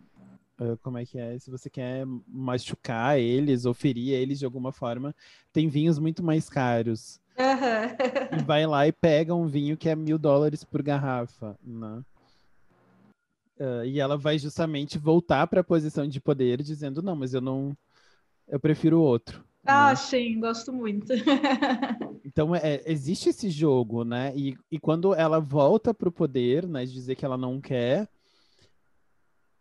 Uh, 0.61 0.77
como 0.83 0.99
é 0.99 1.07
que 1.07 1.19
é? 1.19 1.39
Se 1.39 1.51
você 1.51 1.71
quer 1.71 2.05
machucar 2.29 3.19
eles 3.19 3.65
ou 3.65 3.73
ferir 3.73 4.13
eles 4.13 4.39
de 4.39 4.45
alguma 4.45 4.73
forma, 4.73 5.17
tem 5.55 5.69
vinhos 5.69 5.99
muito 5.99 6.23
mais 6.23 6.51
caros. 6.51 7.19
Uhum. 7.39 8.39
E 8.39 8.43
vai 8.45 8.67
lá 8.67 8.87
e 8.87 8.93
pega 8.93 9.35
um 9.35 9.47
vinho 9.47 9.75
que 9.75 9.89
é 9.89 9.97
mil 9.97 10.19
dólares 10.19 10.63
por 10.63 10.83
garrafa, 10.83 11.59
né? 11.65 12.05
Uh, 13.59 13.85
e 13.87 13.99
ela 13.99 14.19
vai 14.19 14.39
justamente 14.39 14.99
voltar 14.99 15.47
para 15.47 15.63
a 15.63 15.65
posição 15.65 16.07
de 16.07 16.21
poder, 16.21 16.63
dizendo: 16.63 17.03
não, 17.03 17.17
mas 17.17 17.33
eu 17.33 17.41
não. 17.41 17.75
Eu 18.47 18.61
prefiro 18.61 18.99
o 18.99 19.03
outro. 19.03 19.43
Ah, 19.65 19.91
né? 19.91 19.97
sim, 19.97 20.41
gosto 20.41 20.73
muito. 20.73 21.13
então, 22.25 22.55
é, 22.55 22.83
existe 22.87 23.31
esse 23.31 23.49
jogo, 23.49 24.05
né? 24.05 24.33
E, 24.37 24.57
e 24.71 24.79
quando 24.79 25.15
ela 25.15 25.39
volta 25.39 25.95
para 25.95 26.09
o 26.09 26.13
poder, 26.13 26.67
né, 26.67 26.85
de 26.85 26.93
dizer 26.93 27.15
que 27.15 27.25
ela 27.25 27.37
não 27.37 27.61
quer, 27.61 28.09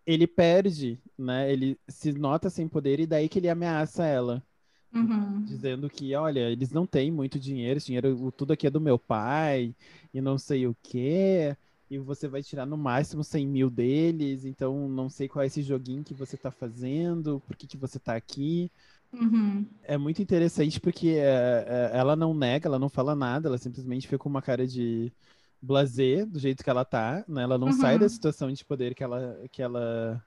ele 0.10 0.26
perde, 0.26 1.00
né? 1.18 1.52
Ele 1.52 1.78
se 1.88 2.12
nota 2.14 2.50
sem 2.50 2.68
poder 2.68 3.00
e 3.00 3.06
daí 3.06 3.30
que 3.30 3.38
ele 3.38 3.48
ameaça 3.48 4.06
ela. 4.06 4.44
Uhum. 4.92 5.44
Dizendo 5.44 5.88
que, 5.88 6.16
olha, 6.16 6.50
eles 6.50 6.72
não 6.72 6.88
têm 6.88 7.12
muito 7.12 7.40
dinheiro, 7.40 7.78
esse 7.78 7.86
dinheiro, 7.86 8.32
tudo 8.32 8.54
aqui 8.54 8.66
é 8.66 8.72
do 8.72 8.82
meu 8.82 8.98
pai, 8.98 9.76
e 10.12 10.20
não 10.20 10.36
sei 10.36 10.66
o 10.66 10.76
quê, 10.82 11.56
e 11.92 12.00
você 12.00 12.28
vai 12.28 12.42
tirar 12.42 12.66
no 12.66 12.76
máximo 12.76 13.24
100 13.24 13.48
mil 13.48 13.70
deles, 13.70 14.46
então 14.46 14.90
não 14.90 15.08
sei 15.08 15.28
qual 15.28 15.44
é 15.44 15.46
esse 15.46 15.62
joguinho 15.62 16.04
que 16.04 16.16
você 16.16 16.36
tá 16.36 16.50
fazendo, 16.50 17.40
por 17.46 17.56
que, 17.56 17.68
que 17.68 17.78
você 17.78 18.00
tá 18.00 18.16
aqui. 18.16 18.72
Uhum. 19.14 19.64
É 19.84 19.96
muito 19.96 20.24
interessante 20.24 20.80
porque 20.80 21.10
é, 21.10 21.66
é, 21.68 21.92
ela 21.94 22.16
não 22.16 22.34
nega, 22.34 22.68
ela 22.68 22.80
não 22.80 22.90
fala 22.90 23.14
nada, 23.16 23.48
ela 23.48 23.60
simplesmente 23.60 24.08
fica 24.08 24.18
com 24.18 24.30
uma 24.30 24.42
cara 24.42 24.66
de 24.66 25.14
blazer 25.62 26.26
do 26.26 26.40
jeito 26.40 26.64
que 26.64 26.70
ela 26.70 26.86
tá, 26.86 27.24
né? 27.28 27.44
Ela 27.44 27.58
não 27.58 27.68
uhum. 27.68 27.74
sai 27.74 28.00
da 28.00 28.08
situação 28.08 28.52
de 28.52 28.64
poder 28.64 28.96
que 28.96 29.04
ela 29.04 29.40
que 29.52 29.62
ela 29.62 30.24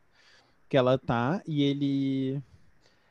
que 0.68 0.76
ela 0.76 0.98
tá 0.98 1.42
e 1.46 1.62
ele 1.62 2.42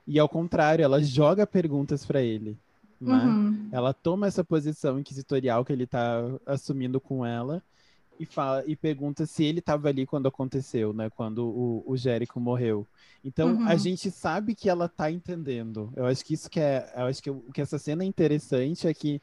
e 0.06 0.20
ao 0.20 0.28
contrário, 0.28 0.84
ela 0.84 1.02
joga 1.02 1.46
perguntas 1.48 2.06
para 2.06 2.22
ele, 2.22 2.58
né? 3.00 3.24
Uhum. 3.24 3.70
Ela 3.72 3.94
toma 3.94 4.28
essa 4.28 4.44
posição 4.44 5.00
inquisitorial 5.00 5.64
que 5.64 5.72
ele 5.72 5.88
tá 5.88 6.22
assumindo 6.46 7.00
com 7.00 7.26
ela 7.26 7.64
e 8.20 8.26
fala 8.26 8.64
e 8.68 8.76
pergunta 8.76 9.26
se 9.26 9.44
ele 9.44 9.60
estava 9.60 9.90
ali 9.90 10.06
quando 10.06 10.28
aconteceu, 10.28 10.94
né? 10.94 11.10
Quando 11.10 11.46
o, 11.46 11.84
o 11.88 11.98
Jericho 11.98 12.40
morreu. 12.40 12.86
Então 13.24 13.56
uhum. 13.56 13.68
a 13.68 13.76
gente 13.76 14.12
sabe 14.12 14.54
que 14.54 14.70
ela 14.70 14.88
tá 14.88 15.10
entendendo. 15.10 15.92
Eu 15.96 16.06
acho 16.06 16.24
que 16.26 16.34
isso 16.34 16.50
que 16.50 16.60
é, 16.60 16.92
eu 16.96 17.06
acho 17.06 17.22
que 17.22 17.30
o 17.30 17.42
que 17.54 17.62
essa 17.62 17.80
cena 17.80 18.04
é 18.04 18.06
interessante 18.06 18.88
é 18.88 18.94
que 18.94 19.22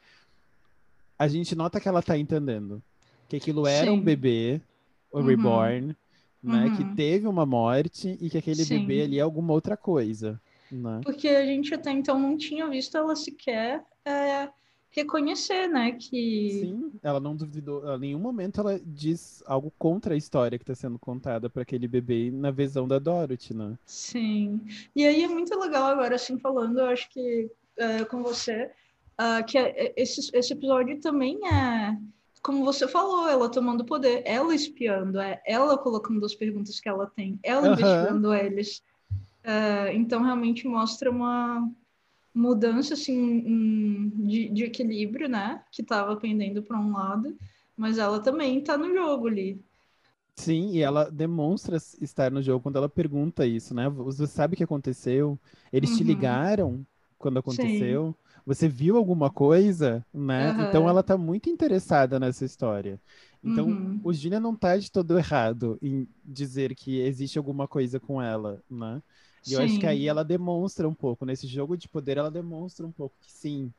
a 1.17 1.27
gente 1.27 1.55
nota 1.55 1.79
que 1.79 1.87
ela 1.87 2.01
tá 2.01 2.17
entendendo 2.17 2.81
que 3.29 3.37
aquilo 3.37 3.67
era 3.67 3.85
Sim. 3.85 3.91
um 3.91 4.01
bebê, 4.01 4.59
o 5.11 5.19
uhum. 5.19 5.25
reborn, 5.25 5.95
né? 6.41 6.65
Uhum. 6.65 6.75
Que 6.75 6.95
teve 6.95 7.27
uma 7.27 7.45
morte 7.45 8.17
e 8.19 8.29
que 8.29 8.37
aquele 8.37 8.65
Sim. 8.65 8.79
bebê 8.79 9.03
ali 9.03 9.19
é 9.19 9.21
alguma 9.21 9.53
outra 9.53 9.77
coisa. 9.77 10.41
Né? 10.71 11.01
Porque 11.03 11.27
a 11.27 11.45
gente 11.45 11.73
até 11.73 11.91
então 11.91 12.19
não 12.19 12.35
tinha 12.35 12.67
visto 12.67 12.97
ela 12.97 13.15
sequer 13.15 13.83
é, 14.03 14.49
reconhecer, 14.89 15.67
né? 15.67 15.91
Que... 15.91 16.59
Sim, 16.61 16.91
ela 17.03 17.19
não 17.19 17.35
duvidou, 17.35 17.83
em 17.95 17.99
nenhum 17.99 18.19
momento 18.19 18.61
ela 18.61 18.79
diz 18.83 19.43
algo 19.45 19.71
contra 19.77 20.15
a 20.15 20.17
história 20.17 20.57
que 20.57 20.63
está 20.63 20.75
sendo 20.75 20.97
contada 20.97 21.49
para 21.49 21.61
aquele 21.61 21.87
bebê 21.87 22.31
na 22.31 22.51
visão 22.51 22.87
da 22.87 22.97
Dorothy, 22.97 23.53
né? 23.53 23.77
Sim. 23.85 24.61
E 24.95 25.05
aí 25.05 25.23
é 25.23 25.27
muito 25.27 25.57
legal 25.59 25.85
agora, 25.85 26.15
assim, 26.15 26.39
falando, 26.39 26.79
eu 26.79 26.85
acho 26.85 27.09
que 27.09 27.49
é, 27.77 28.03
com 28.05 28.23
você, 28.23 28.71
uh, 29.19 29.43
que 29.45 29.57
é, 29.57 29.93
esse, 29.95 30.29
esse 30.33 30.53
episódio 30.53 30.99
também 30.99 31.39
é 31.47 31.97
como 32.41 32.63
você 32.63 32.87
falou, 32.87 33.27
ela 33.27 33.49
tomando 33.49 33.85
poder, 33.85 34.21
ela 34.25 34.55
espiando, 34.55 35.19
é 35.19 35.41
ela 35.45 35.77
colocando 35.77 36.25
as 36.25 36.33
perguntas 36.33 36.79
que 36.79 36.87
ela 36.87 37.07
tem, 37.07 37.39
ela 37.43 37.67
uhum. 37.67 37.73
investigando 37.73 38.33
eles. 38.33 38.81
Uh, 39.43 39.91
então, 39.93 40.21
realmente 40.21 40.67
mostra 40.67 41.09
uma 41.09 41.69
mudança 42.33 42.93
assim, 42.93 44.11
de, 44.15 44.49
de 44.49 44.63
equilíbrio, 44.63 45.27
né? 45.27 45.61
Que 45.71 45.81
estava 45.81 46.15
pendendo 46.15 46.61
para 46.63 46.79
um 46.79 46.93
lado, 46.93 47.35
mas 47.75 47.97
ela 47.97 48.19
também 48.19 48.59
está 48.59 48.77
no 48.77 48.93
jogo 48.93 49.27
ali. 49.27 49.61
Sim, 50.35 50.71
e 50.71 50.81
ela 50.81 51.09
demonstra 51.09 51.75
estar 51.99 52.31
no 52.31 52.41
jogo 52.41 52.63
quando 52.63 52.77
ela 52.77 52.87
pergunta 52.87 53.45
isso, 53.45 53.73
né? 53.73 53.89
Você 53.89 54.25
sabe 54.25 54.53
o 54.53 54.57
que 54.57 54.63
aconteceu? 54.63 55.37
Eles 55.73 55.91
uhum. 55.91 55.97
te 55.97 56.03
ligaram 56.03 56.85
quando 57.17 57.39
aconteceu? 57.39 58.15
Sim 58.17 58.28
você 58.49 58.67
viu 58.67 58.97
alguma 58.97 59.29
coisa, 59.29 60.03
né? 60.11 60.51
Uhum. 60.51 60.63
Então 60.63 60.89
ela 60.89 61.03
tá 61.03 61.15
muito 61.15 61.51
interessada 61.51 62.19
nessa 62.19 62.43
história. 62.43 62.99
Então 63.43 63.67
uhum. 63.67 64.01
o 64.03 64.11
Julian 64.11 64.39
não 64.39 64.55
tá 64.55 64.75
de 64.75 64.91
todo 64.91 65.19
errado 65.19 65.77
em 65.83 66.07
dizer 66.25 66.73
que 66.73 66.99
existe 66.99 67.37
alguma 67.37 67.67
coisa 67.67 67.99
com 67.99 68.19
ela, 68.19 68.59
né? 68.67 69.03
E 69.45 69.49
sim. 69.49 69.53
eu 69.53 69.61
acho 69.61 69.79
que 69.79 69.85
aí 69.85 70.07
ela 70.07 70.25
demonstra 70.25 70.89
um 70.89 70.95
pouco, 70.95 71.25
nesse 71.25 71.45
jogo 71.45 71.77
de 71.77 71.87
poder, 71.87 72.17
ela 72.17 72.31
demonstra 72.31 72.87
um 72.87 72.91
pouco 72.91 73.15
que 73.21 73.31
sim, 73.31 73.71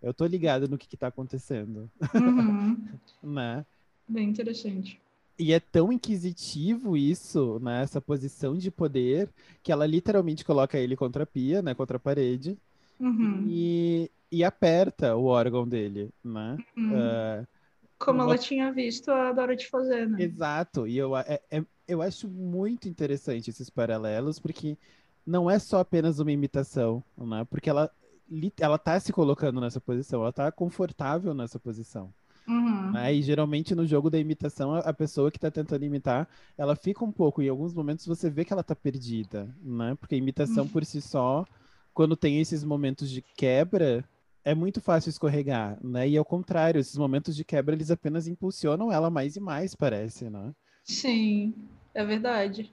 Eu 0.00 0.14
tô 0.14 0.24
ligada 0.24 0.68
no 0.68 0.78
que, 0.78 0.86
que 0.86 0.96
tá 0.96 1.08
acontecendo. 1.08 1.90
Uhum. 2.14 2.80
né? 3.24 3.66
Bem 4.06 4.28
interessante. 4.28 5.00
E 5.36 5.52
é 5.52 5.58
tão 5.58 5.92
inquisitivo 5.92 6.96
isso, 6.96 7.58
né? 7.60 7.82
Essa 7.82 8.00
posição 8.00 8.56
de 8.56 8.70
poder, 8.70 9.28
que 9.64 9.72
ela 9.72 9.84
literalmente 9.84 10.44
coloca 10.44 10.78
ele 10.78 10.94
contra 10.94 11.24
a 11.24 11.26
pia, 11.26 11.60
né? 11.60 11.74
Contra 11.74 11.96
a 11.96 12.00
parede. 12.00 12.56
Uhum. 13.02 13.44
E, 13.48 14.10
e 14.30 14.44
aperta 14.44 15.16
o 15.16 15.24
órgão 15.24 15.66
dele, 15.68 16.10
né? 16.22 16.56
Uhum. 16.76 16.92
Uh, 16.92 17.46
Como 17.98 18.22
ela 18.22 18.38
tinha 18.38 18.72
visto 18.72 19.10
a 19.10 19.32
Dorothy 19.32 19.66
fazer, 19.66 20.08
né? 20.08 20.22
Exato, 20.22 20.86
e 20.86 20.96
eu, 20.96 21.16
é- 21.16 21.40
é- 21.50 21.64
eu 21.88 22.00
acho 22.00 22.28
muito 22.28 22.88
interessante 22.88 23.50
esses 23.50 23.68
paralelos, 23.68 24.38
porque 24.38 24.78
não 25.26 25.50
é 25.50 25.58
só 25.58 25.80
apenas 25.80 26.20
uma 26.20 26.30
imitação, 26.30 27.02
né? 27.18 27.44
Porque 27.50 27.68
ela, 27.68 27.90
ela 28.60 28.78
tá 28.78 28.98
se 29.00 29.12
colocando 29.12 29.60
nessa 29.60 29.80
posição, 29.80 30.22
ela 30.22 30.32
tá 30.32 30.50
confortável 30.52 31.34
nessa 31.34 31.58
posição. 31.58 32.12
Uhum. 32.46 32.92
né? 32.92 33.14
E 33.14 33.22
geralmente 33.22 33.74
no 33.74 33.86
jogo 33.86 34.10
da 34.10 34.18
imitação, 34.18 34.74
a, 34.74 34.92
pessoa 34.92 35.30
que 35.30 35.38
tá 35.38 35.50
tentando 35.50 35.84
imitar, 35.84 36.28
ela 36.58 36.74
fica 36.74 37.04
um 37.04 37.12
pouco, 37.12 37.40
em 37.40 37.48
alguns 37.48 37.72
momentos 37.72 38.06
você 38.06 38.28
vê 38.28 38.44
que 38.44 38.52
ela 38.52 38.64
tá 38.64 38.74
perdida, 38.74 39.48
né? 39.62 39.94
Porque 40.00 40.14
a 40.14 40.18
imitação 40.18 40.68
por 40.68 40.84
si 40.84 41.00
só, 41.00 41.46
quando 41.94 42.16
tem 42.16 42.40
esses 42.40 42.64
momentos 42.64 43.10
de 43.10 43.22
quebra, 43.22 44.04
é 44.44 44.54
muito 44.54 44.80
fácil 44.80 45.10
escorregar, 45.10 45.78
né? 45.82 46.08
E 46.08 46.16
ao 46.16 46.24
contrário, 46.24 46.80
esses 46.80 46.96
momentos 46.96 47.36
de 47.36 47.44
quebra, 47.44 47.74
eles 47.74 47.90
apenas 47.90 48.26
impulsionam 48.26 48.90
ela 48.90 49.10
mais 49.10 49.36
e 49.36 49.40
mais, 49.40 49.74
parece, 49.74 50.28
né? 50.28 50.52
Sim, 50.84 51.54
é 51.94 52.04
verdade. 52.04 52.72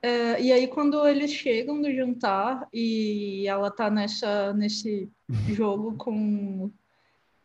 É, 0.00 0.40
e 0.40 0.52
aí, 0.52 0.68
quando 0.68 1.06
eles 1.06 1.32
chegam 1.32 1.80
do 1.80 1.92
jantar 1.92 2.68
e 2.72 3.46
ela 3.46 3.70
tá 3.70 3.90
nessa, 3.90 4.52
nesse 4.54 5.10
jogo 5.48 5.96
com, 5.96 6.70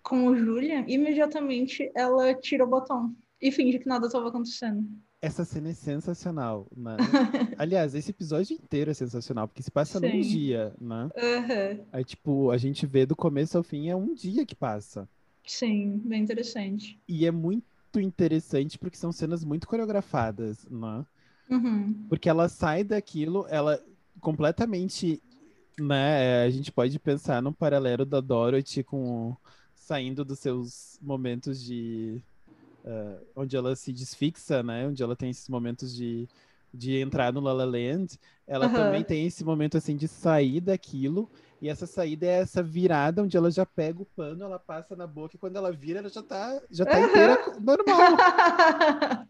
com 0.04 0.28
o 0.28 0.38
Julian, 0.38 0.86
imediatamente 0.88 1.92
ela 1.96 2.34
tira 2.36 2.64
o 2.64 2.68
botão 2.68 3.14
e 3.42 3.52
finge 3.52 3.80
que 3.80 3.88
nada 3.88 4.08
estava 4.08 4.30
acontecendo. 4.30 4.88
Essa 5.24 5.46
cena 5.46 5.70
é 5.70 5.74
sensacional, 5.74 6.68
né? 6.76 6.98
Aliás, 7.58 7.96
esse 7.96 8.12
episódio 8.12 8.56
inteiro 8.56 8.92
é 8.92 8.94
sensacional, 8.94 9.48
porque 9.48 9.64
se 9.64 9.72
passa 9.72 9.98
num 9.98 10.12
Sim. 10.12 10.20
dia, 10.20 10.76
né? 10.82 11.10
Aham, 11.18 11.80
Aí, 11.94 12.04
tipo, 12.04 12.52
a 12.52 12.58
gente 12.58 12.86
vê 12.86 13.06
do 13.06 13.16
começo 13.16 13.58
ao 13.58 13.64
fim, 13.64 13.88
é 13.88 13.96
um 13.96 14.14
dia 14.14 14.46
que 14.46 14.54
passa. 14.54 15.08
Sim, 15.48 16.02
bem 16.04 16.24
interessante. 16.24 17.00
E 17.08 17.26
é 17.26 17.32
muito 17.32 17.64
interessante 18.02 18.78
porque 18.78 18.98
são 18.98 19.14
cenas 19.14 19.46
muito 19.46 19.66
coreografadas, 19.66 20.68
né? 20.70 21.06
Uhum. 21.50 22.06
Porque 22.10 22.28
ela 22.28 22.50
sai 22.50 22.84
daquilo, 22.84 23.48
ela 23.48 23.82
completamente, 24.20 25.24
né? 25.80 26.44
A 26.44 26.50
gente 26.50 26.70
pode 26.70 27.00
pensar 27.00 27.42
num 27.42 27.54
paralelo 27.54 28.06
da 28.06 28.20
Dorothy 28.20 28.84
com 28.84 29.38
saindo 29.74 30.26
dos 30.26 30.40
seus 30.40 31.00
momentos 31.02 31.64
de 31.64 32.22
ah, 32.86 33.20
onde 33.36 33.56
ela 33.56 33.76
se 33.76 33.92
desfixa, 33.92 34.62
né? 34.64 34.88
Onde 34.88 35.02
ela 35.02 35.16
tem 35.16 35.30
esses 35.30 35.50
momentos 35.50 35.96
de 35.96 36.28
de 36.74 36.98
entrar 37.00 37.32
no 37.32 37.40
La 37.40 37.54
La 37.54 37.66
Land, 37.66 38.20
ela 38.48 38.66
Aham. 38.66 38.74
também 38.74 39.04
tem 39.04 39.28
esse 39.28 39.44
momento 39.44 39.78
assim 39.78 39.96
de 39.96 40.08
sair 40.08 40.60
daquilo, 40.60 41.30
e 41.62 41.70
essa 41.70 41.86
saída 41.86 42.26
é 42.26 42.40
essa 42.40 42.64
virada 42.64 43.22
onde 43.22 43.38
ela 43.38 43.52
já 43.52 43.66
pega 43.66 44.02
o 44.02 44.06
pano, 44.06 44.44
ela 44.44 44.58
passa 44.58 44.96
na 44.96 45.06
boca 45.06 45.36
e 45.36 45.40
quando 45.40 45.56
ela 45.56 45.72
vira, 45.72 46.00
ela 46.00 46.10
já 46.10 46.24
tá 46.24 46.60
já 46.72 46.84
tá 46.84 47.00
inteira 47.00 47.38
normal, 47.62 48.18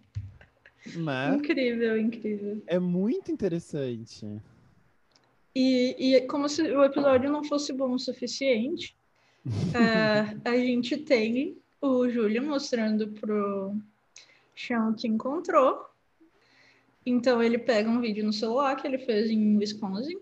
né? 0.96 1.36
incrível, 1.36 2.00
incrível. 2.00 2.63
É 2.66 2.80
muito 2.80 3.30
interessante. 3.30 4.42
E, 5.54 6.16
e 6.16 6.22
como 6.22 6.48
se 6.48 6.62
o 6.62 6.84
episódio 6.84 7.30
não 7.30 7.44
fosse 7.44 7.74
bom 7.74 7.92
o 7.92 8.00
suficiente, 8.00 8.96
é, 9.76 10.36
a 10.50 10.58
gente 10.58 10.98
tem 10.98 11.62
o 11.84 12.10
Júlio 12.10 12.41
mostrando 12.41 13.10
pro 13.10 13.76
Sean 14.56 14.89
o 14.89 14.96
que 14.96 15.06
encontrou. 15.06 15.86
Então 17.06 17.43
ele 17.43 17.58
pega 17.58 17.89
um 17.89 18.00
vídeo 18.00 18.24
no 18.24 18.32
celular 18.32 18.78
que 18.78 18.88
ele 18.88 19.00
fez 19.00 19.30
em 19.30 19.58
Wisconsin 19.58 20.17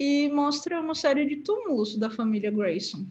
e 0.00 0.30
mostra 0.30 0.80
uma 0.80 0.94
série 0.94 1.26
de 1.26 1.36
túmulos 1.36 1.98
da 1.98 2.08
família 2.08 2.50
Grayson. 2.50 3.06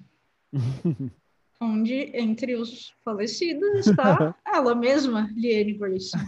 Onde, 1.62 2.10
entre 2.18 2.56
os 2.56 2.92
falecidos, 3.06 3.88
está 3.88 4.36
ela 4.52 4.74
mesma, 4.74 5.30
Liane 5.36 5.74
Grayson. 5.74 6.18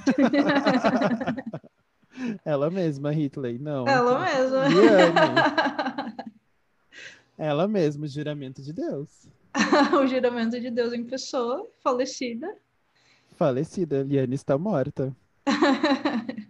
Ela 2.46 2.70
mesma, 2.70 3.12
Hitler, 3.12 3.62
não. 3.62 3.86
Ela 3.86 4.24
mesma. 4.24 4.68
Liane. 4.70 6.26
Ela 7.38 7.68
mesma, 7.68 8.08
juramento 8.08 8.62
de 8.62 8.72
Deus. 8.72 9.28
o 10.02 10.08
juramento 10.08 10.60
de 10.60 10.70
Deus 10.70 10.94
em 10.94 11.04
pessoa, 11.04 11.68
falecida. 11.82 12.56
Falecida, 13.36 14.04
Liane 14.04 14.36
está 14.36 14.58
morta. 14.58 15.15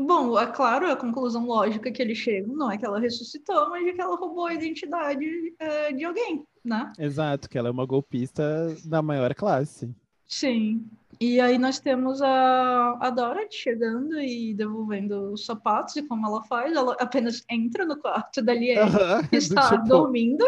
Bom, 0.00 0.38
é 0.38 0.46
claro, 0.46 0.90
a 0.90 0.96
conclusão 0.96 1.44
lógica 1.44 1.90
que 1.90 2.00
eles 2.00 2.18
chegam 2.18 2.54
não 2.54 2.70
é 2.70 2.78
que 2.78 2.86
ela 2.86 3.00
ressuscitou, 3.00 3.68
mas 3.70 3.84
de 3.84 3.92
que 3.92 4.00
ela 4.00 4.16
roubou 4.16 4.46
a 4.46 4.54
identidade 4.54 5.26
eh, 5.58 5.92
de 5.92 6.04
alguém, 6.04 6.46
né? 6.64 6.92
Exato, 6.98 7.48
que 7.48 7.58
ela 7.58 7.68
é 7.68 7.72
uma 7.72 7.84
golpista 7.84 8.76
da 8.84 9.02
maior 9.02 9.34
classe. 9.34 9.92
Sim. 10.26 10.86
E 11.20 11.40
aí 11.40 11.58
nós 11.58 11.80
temos 11.80 12.22
a, 12.22 12.96
a 13.00 13.10
Dorothy 13.10 13.56
chegando 13.56 14.20
e 14.20 14.54
devolvendo 14.54 15.32
os 15.32 15.44
sapatos, 15.44 15.96
e 15.96 16.02
como 16.02 16.26
ela 16.26 16.44
faz, 16.44 16.76
ela 16.76 16.94
apenas 17.00 17.42
entra 17.50 17.84
no 17.84 17.96
quarto 17.96 18.40
da 18.40 18.54
Liane, 18.54 18.92
que 19.30 19.36
do 19.36 19.36
está 19.36 19.70
tipo, 19.70 19.88
dormindo. 19.88 20.44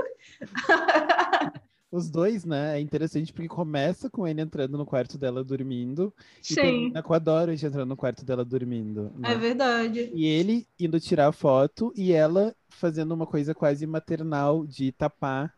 Os 1.92 2.09
dois, 2.09 2.44
né? 2.44 2.79
É 2.79 2.81
interessante 2.81 3.33
porque 3.33 3.48
começa 3.48 4.09
com 4.09 4.26
ele 4.26 4.40
entrando 4.40 4.79
no 4.79 4.87
quarto 4.87 5.18
dela 5.18 5.42
dormindo 5.42 6.14
e 6.40 6.44
Sim, 6.44 6.55
termina 6.55 7.03
com 7.03 7.12
a 7.12 7.18
Dorothy 7.18 7.66
entrando 7.66 7.88
no 7.88 7.96
quarto 7.96 8.24
dela 8.24 8.44
dormindo. 8.44 9.11
né? 9.16 9.33
é 9.33 9.35
verdade. 9.37 10.11
E 10.14 10.24
ele 10.24 10.66
indo 10.79 11.00
tirar 11.00 11.26
a 11.29 11.33
foto 11.33 11.92
e 11.96 12.12
ela 12.12 12.55
fazendo 12.68 13.12
uma 13.12 13.26
coisa 13.26 13.55
quase 13.55 13.87
maternal 13.87 14.64
de 14.66 14.92
tapar 14.92 15.53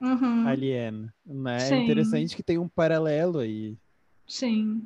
Uhum. 0.00 0.46
a 0.46 0.54
Liane, 0.54 1.08
né? 1.24 1.56
É 1.56 1.68
Sim. 1.68 1.82
interessante 1.84 2.36
que 2.36 2.42
tem 2.42 2.58
um 2.58 2.68
paralelo 2.68 3.38
aí. 3.38 3.76
Sim. 4.26 4.82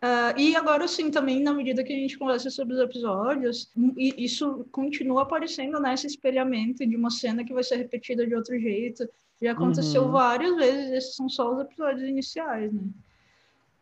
Ah, 0.00 0.34
e 0.38 0.54
agora 0.54 0.86
sim, 0.86 1.10
também 1.10 1.42
na 1.42 1.52
medida 1.52 1.82
que 1.82 1.92
a 1.92 1.96
gente 1.96 2.16
conversa 2.16 2.48
sobre 2.48 2.74
os 2.74 2.80
episódios, 2.80 3.68
isso 3.96 4.64
continua 4.70 5.22
aparecendo 5.22 5.80
nesse 5.80 6.06
espelhamento 6.06 6.86
de 6.86 6.94
uma 6.96 7.10
cena 7.10 7.44
que 7.44 7.52
vai 7.52 7.64
ser 7.64 7.76
repetida 7.76 8.26
de 8.26 8.34
outro 8.34 8.58
jeito. 8.58 9.08
Já 9.40 9.52
aconteceu 9.52 10.04
Uhum. 10.04 10.12
várias 10.12 10.56
vezes, 10.56 10.92
esses 10.92 11.14
são 11.14 11.28
só 11.28 11.52
os 11.54 11.60
episódios 11.60 12.08
iniciais, 12.08 12.72
né? 12.72 12.82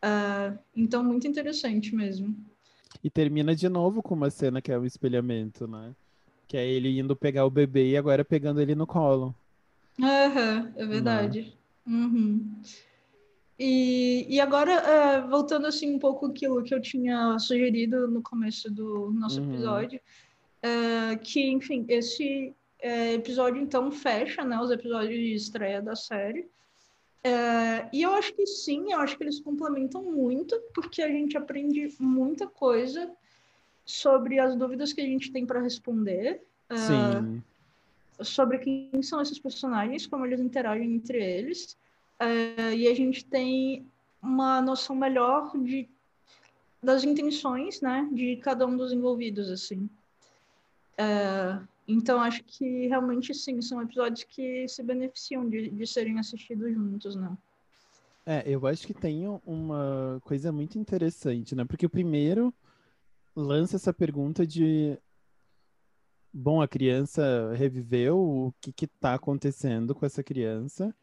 Ah, 0.01 0.57
então, 0.75 1.03
muito 1.03 1.27
interessante 1.27 1.95
mesmo. 1.95 2.35
E 3.03 3.09
termina 3.09 3.55
de 3.55 3.67
novo 3.69 4.01
com 4.03 4.13
uma 4.15 4.29
cena 4.29 4.61
que 4.61 4.71
é 4.71 4.77
um 4.77 4.85
espelhamento, 4.85 5.67
né? 5.67 5.95
Que 6.47 6.57
é 6.57 6.67
ele 6.67 6.99
indo 6.99 7.15
pegar 7.15 7.45
o 7.45 7.49
bebê 7.49 7.91
e 7.91 7.97
agora 7.97 8.23
pegando 8.23 8.61
ele 8.61 8.75
no 8.75 8.85
colo. 8.85 9.33
Aham, 10.01 10.73
é 10.75 10.85
verdade. 10.85 11.57
Uhum. 11.87 12.61
E, 13.57 14.25
e 14.29 14.39
agora, 14.41 14.71
eh, 14.73 15.21
voltando 15.21 15.65
assim 15.65 15.95
um 15.95 15.99
pouco 15.99 16.25
aquilo 16.25 16.61
que 16.61 16.73
eu 16.75 16.81
tinha 16.81 17.39
sugerido 17.39 18.07
no 18.09 18.21
começo 18.21 18.69
do 18.69 19.11
nosso 19.11 19.39
Uhum. 19.39 19.47
episódio, 19.53 19.99
eh, 20.61 21.15
que, 21.23 21.47
enfim, 21.49 21.85
esse 21.87 22.53
eh, 22.87 23.13
episódio 23.15 23.59
então 23.65 23.91
fecha, 23.91 24.43
né, 24.43 24.59
os 24.59 24.69
episódios 24.69 25.19
de 25.19 25.33
estreia 25.33 25.81
da 25.81 25.95
série. 25.95 26.47
Eh, 27.23 27.89
e 27.91 28.03
eu 28.03 28.11
acho 28.13 28.31
que 28.35 28.45
sim, 28.45 28.93
eu 28.93 28.99
acho 28.99 29.17
que 29.17 29.23
eles 29.23 29.39
complementam 29.39 30.03
muito, 30.03 30.53
porque 30.75 31.01
a 31.01 31.07
gente 31.09 31.35
aprende 31.35 31.81
muita 31.99 32.45
coisa 32.47 33.11
sobre 33.83 34.37
as 34.39 34.55
dúvidas 34.55 34.93
que 34.93 35.01
a 35.01 35.05
gente 35.05 35.31
tem 35.31 35.45
para 35.45 35.59
responder 35.61 36.41
Ah. 36.69 36.75
Sim. 36.77 37.43
sobre 38.21 38.57
quem 38.59 39.01
são 39.03 39.19
esses 39.21 39.37
personagens, 39.39 40.07
como 40.07 40.25
eles 40.25 40.39
interagem 40.39 40.93
entre 40.95 41.17
eles, 41.23 41.75
eh, 42.19 42.73
e 42.75 42.87
a 42.87 42.95
gente 42.95 43.25
tem 43.25 43.85
uma 44.21 44.61
noção 44.61 44.95
melhor 44.95 45.51
de 45.57 45.87
das 46.81 47.03
intenções, 47.03 47.81
né, 47.81 48.07
de 48.11 48.35
cada 48.37 48.63
um 48.67 48.77
dos 48.77 48.91
envolvidos, 48.93 49.49
assim. 49.49 49.89
Eh, 50.97 51.59
então 51.87 52.19
acho 52.19 52.43
que 52.43 52.87
realmente 52.87 53.33
sim, 53.33 53.61
são 53.61 53.81
episódios 53.81 54.23
que 54.23 54.67
se 54.67 54.81
beneficiam 54.83 55.47
de, 55.47 55.69
de 55.69 55.87
serem 55.87 56.19
assistidos 56.19 56.73
juntos, 56.73 57.15
né? 57.15 57.37
É, 58.25 58.43
eu 58.47 58.65
acho 58.65 58.87
que 58.87 58.93
tem 58.93 59.27
uma 59.45 60.19
coisa 60.23 60.51
muito 60.51 60.79
interessante, 60.79 61.53
né? 61.53 61.63
Porque 61.63 61.85
o 61.85 61.89
primeiro 61.89 62.51
lança 63.35 63.75
essa 63.75 63.93
pergunta 63.93 64.47
de 64.47 64.97
bom, 66.33 66.61
a 66.61 66.67
criança 66.67 67.53
reviveu, 67.53 68.17
o 68.17 68.53
que 68.59 68.73
que 68.73 68.87
tá 68.87 69.13
acontecendo 69.13 69.93
com 69.93 70.05
essa 70.05 70.23
criança? 70.23 70.93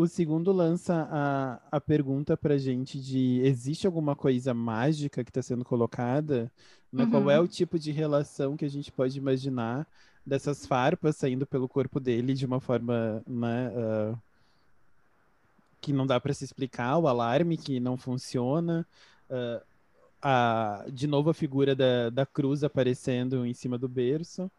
O 0.00 0.06
segundo 0.06 0.50
lança 0.50 1.06
a, 1.10 1.76
a 1.76 1.78
pergunta 1.78 2.34
pra 2.34 2.56
gente 2.56 2.98
de 2.98 3.40
existe 3.42 3.86
alguma 3.86 4.16
coisa 4.16 4.54
mágica 4.54 5.22
que 5.22 5.28
está 5.28 5.42
sendo 5.42 5.62
colocada? 5.62 6.50
Né? 6.90 7.04
Qual 7.04 7.24
Uhum. 7.24 7.30
é 7.30 7.38
o 7.38 7.46
tipo 7.46 7.78
de 7.78 7.92
relação 7.92 8.56
que 8.56 8.64
a 8.64 8.68
gente 8.70 8.90
pode 8.90 9.18
imaginar 9.18 9.86
dessas 10.24 10.64
farpas 10.64 11.16
saindo 11.16 11.46
pelo 11.46 11.68
corpo 11.68 12.00
dele 12.00 12.32
de 12.32 12.46
uma 12.46 12.60
forma, 12.60 13.22
né, 13.26 13.70
uh, 13.76 14.18
que 15.82 15.92
não 15.92 16.06
dá 16.06 16.18
para 16.18 16.32
se 16.32 16.44
explicar, 16.44 16.96
o 16.96 17.06
alarme 17.06 17.58
que 17.58 17.78
não 17.78 17.98
funciona, 17.98 18.86
uh, 19.28 19.62
a, 20.22 20.86
de 20.90 21.06
novo 21.06 21.28
a 21.28 21.34
figura 21.34 21.76
da, 21.76 22.08
da 22.08 22.24
cruz 22.24 22.64
aparecendo 22.64 23.44
em 23.44 23.52
cima 23.52 23.76
do 23.76 23.86
berço. 23.86 24.50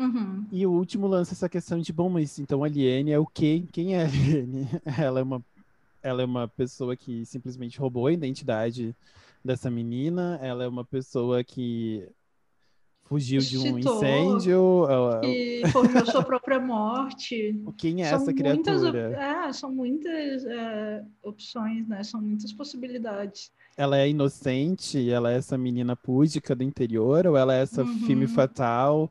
Uhum. 0.00 0.46
E 0.50 0.66
o 0.66 0.72
último 0.72 1.06
lança 1.06 1.34
essa 1.34 1.48
questão 1.48 1.78
de, 1.78 1.92
bom, 1.92 2.08
mas 2.08 2.38
então 2.38 2.64
a 2.64 2.68
Liene 2.68 3.12
é 3.12 3.18
o 3.18 3.26
quê? 3.26 3.64
Quem 3.70 3.94
é 3.94 4.04
a 4.04 4.08
Liene? 4.08 4.66
Ela 4.98 5.20
é 5.20 5.22
uma, 5.22 5.44
ela 6.02 6.22
é 6.22 6.24
uma 6.24 6.48
pessoa 6.48 6.96
que 6.96 7.26
simplesmente 7.26 7.78
roubou 7.78 8.06
a 8.06 8.12
identidade 8.12 8.96
dessa 9.44 9.70
menina, 9.70 10.38
ela 10.42 10.64
é 10.64 10.68
uma 10.68 10.84
pessoa 10.84 11.44
que 11.44 12.08
fugiu 13.04 13.40
de 13.40 13.58
um 13.58 13.78
incêndio. 13.78 14.86
E 15.24 15.66
forjou 15.68 16.06
sua 16.06 16.22
própria 16.22 16.60
morte. 16.60 17.60
Quem 17.76 18.02
é 18.02 18.06
são 18.06 18.22
essa 18.22 18.32
criatura? 18.32 18.72
Muitas, 18.72 19.18
é, 19.18 19.52
são 19.52 19.72
muitas 19.72 20.44
é, 20.44 21.04
opções, 21.22 21.88
né? 21.88 22.02
São 22.04 22.22
muitas 22.22 22.52
possibilidades. 22.52 23.50
Ela 23.76 23.98
é 23.98 24.08
inocente? 24.08 25.10
Ela 25.10 25.32
é 25.32 25.36
essa 25.36 25.58
menina 25.58 25.96
púdica 25.96 26.54
do 26.54 26.62
interior? 26.62 27.26
Ou 27.26 27.36
ela 27.36 27.54
é 27.54 27.62
essa 27.62 27.82
uhum. 27.82 27.98
filme 28.06 28.28
fatal, 28.28 29.10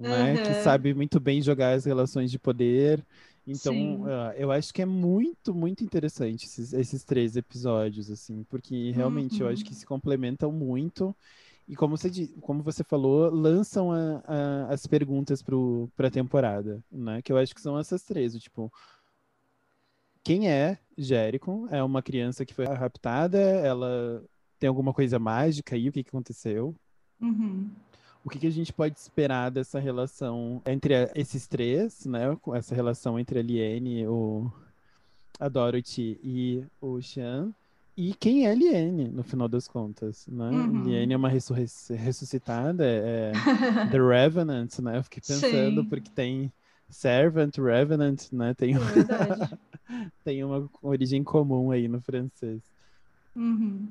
né? 0.00 0.34
Uhum. 0.34 0.42
Que 0.42 0.54
sabe 0.62 0.94
muito 0.94 1.20
bem 1.20 1.42
jogar 1.42 1.74
as 1.74 1.84
relações 1.84 2.30
de 2.30 2.38
poder? 2.38 3.04
Então, 3.46 4.02
uh, 4.02 4.32
eu 4.36 4.50
acho 4.50 4.72
que 4.72 4.82
é 4.82 4.86
muito, 4.86 5.54
muito 5.54 5.82
interessante 5.82 6.46
esses, 6.46 6.72
esses 6.72 7.04
três 7.04 7.36
episódios, 7.36 8.10
assim, 8.10 8.44
porque 8.48 8.92
realmente 8.92 9.40
uhum. 9.42 9.48
eu 9.48 9.52
acho 9.52 9.64
que 9.64 9.74
se 9.74 9.84
complementam 9.84 10.52
muito. 10.52 11.14
E 11.68 11.76
como 11.76 11.96
você, 11.96 12.10
como 12.40 12.62
você 12.62 12.82
falou, 12.82 13.30
lançam 13.30 13.92
a, 13.92 14.22
a, 14.26 14.72
as 14.72 14.86
perguntas 14.86 15.42
para 15.42 16.08
a 16.08 16.10
temporada, 16.10 16.82
né? 16.90 17.22
Que 17.22 17.32
eu 17.32 17.36
acho 17.36 17.54
que 17.54 17.60
são 17.60 17.78
essas 17.78 18.02
três, 18.02 18.34
tipo, 18.36 18.72
quem 20.22 20.48
é 20.48 20.78
Jericho? 20.96 21.66
É 21.70 21.82
uma 21.82 22.02
criança 22.02 22.44
que 22.44 22.54
foi 22.54 22.66
raptada? 22.66 23.38
Ela 23.38 24.22
tem 24.58 24.68
alguma 24.68 24.92
coisa 24.92 25.18
mágica 25.18 25.74
aí? 25.74 25.88
O 25.88 25.92
que, 25.92 26.02
que 26.02 26.10
aconteceu? 26.10 26.74
Uhum. 27.20 27.70
O 28.24 28.28
que, 28.28 28.38
que 28.38 28.46
a 28.46 28.52
gente 28.52 28.72
pode 28.72 28.98
esperar 28.98 29.50
dessa 29.50 29.78
relação 29.78 30.60
entre 30.66 31.10
esses 31.14 31.46
três, 31.46 32.04
né? 32.04 32.36
Essa 32.54 32.74
relação 32.74 33.18
entre 33.18 33.38
a 33.38 33.42
Liene, 33.42 34.06
o, 34.06 34.52
a 35.38 35.48
Dorothy 35.48 36.20
e 36.22 36.64
o 36.80 37.00
Sean? 37.00 37.52
E 37.96 38.14
quem 38.14 38.46
é 38.46 38.54
Liene, 38.54 39.08
no 39.08 39.22
final 39.22 39.48
das 39.48 39.66
contas, 39.66 40.26
né? 40.26 40.50
Uhum. 40.50 40.84
Liene 40.84 41.14
é 41.14 41.16
uma 41.16 41.28
ressuscitada, 41.28 42.84
é, 42.84 43.32
é 43.32 43.32
The 43.90 43.98
Revenant, 43.98 44.78
né? 44.78 44.98
Eu 44.98 45.04
fiquei 45.04 45.22
pensando, 45.26 45.82
Sim. 45.82 45.88
porque 45.88 46.10
tem 46.10 46.52
Servant, 46.90 47.56
Revenant, 47.56 48.30
né? 48.32 48.54
Tem, 48.54 48.74
é 48.74 48.78
tem 50.24 50.44
uma 50.44 50.68
origem 50.82 51.24
comum 51.24 51.70
aí 51.70 51.88
no 51.88 52.00
francês. 52.00 52.60
Uhum. 53.34 53.88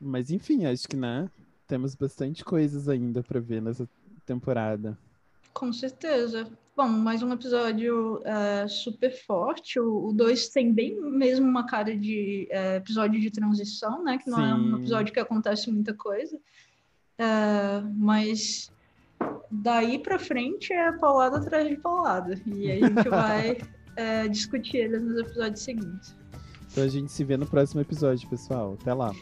Mas 0.00 0.30
enfim, 0.30 0.66
acho 0.66 0.88
que, 0.88 0.96
né? 0.96 1.30
Temos 1.66 1.94
bastante 1.94 2.44
coisas 2.44 2.88
ainda 2.88 3.22
para 3.22 3.40
ver 3.40 3.60
nessa 3.60 3.88
temporada. 4.24 4.96
Com 5.52 5.72
certeza. 5.72 6.46
Bom, 6.76 6.88
mais 6.88 7.22
um 7.22 7.32
episódio 7.32 8.18
uh, 8.18 8.68
super 8.68 9.10
forte. 9.24 9.80
O 9.80 10.12
2 10.12 10.48
tem 10.48 10.72
bem 10.72 11.00
mesmo 11.00 11.48
uma 11.48 11.66
cara 11.66 11.96
de 11.96 12.46
uh, 12.52 12.76
episódio 12.76 13.18
de 13.18 13.30
transição, 13.30 14.04
né? 14.04 14.18
Que 14.18 14.28
não 14.28 14.38
Sim. 14.38 14.50
é 14.50 14.54
um 14.54 14.78
episódio 14.78 15.14
que 15.14 15.18
acontece 15.18 15.70
muita 15.70 15.94
coisa. 15.94 16.36
Uh, 16.36 17.90
mas 17.96 18.70
daí 19.50 19.98
para 19.98 20.18
frente 20.18 20.72
é 20.72 20.92
paulada 20.92 21.38
atrás 21.38 21.66
de 21.66 21.76
paulada. 21.76 22.38
E 22.46 22.70
a 22.70 22.74
gente 22.74 23.08
vai 23.08 23.56
discutir 24.30 24.76
eles 24.76 25.02
nos 25.02 25.18
episódios 25.18 25.60
seguintes. 25.60 26.14
Então 26.70 26.84
a 26.84 26.88
gente 26.88 27.10
se 27.10 27.24
vê 27.24 27.38
no 27.38 27.46
próximo 27.46 27.80
episódio, 27.80 28.28
pessoal. 28.28 28.76
Até 28.78 28.92
lá. 28.92 29.12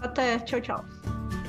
Até. 0.00 0.38
Tchau, 0.38 0.60
tchau. 0.60 1.39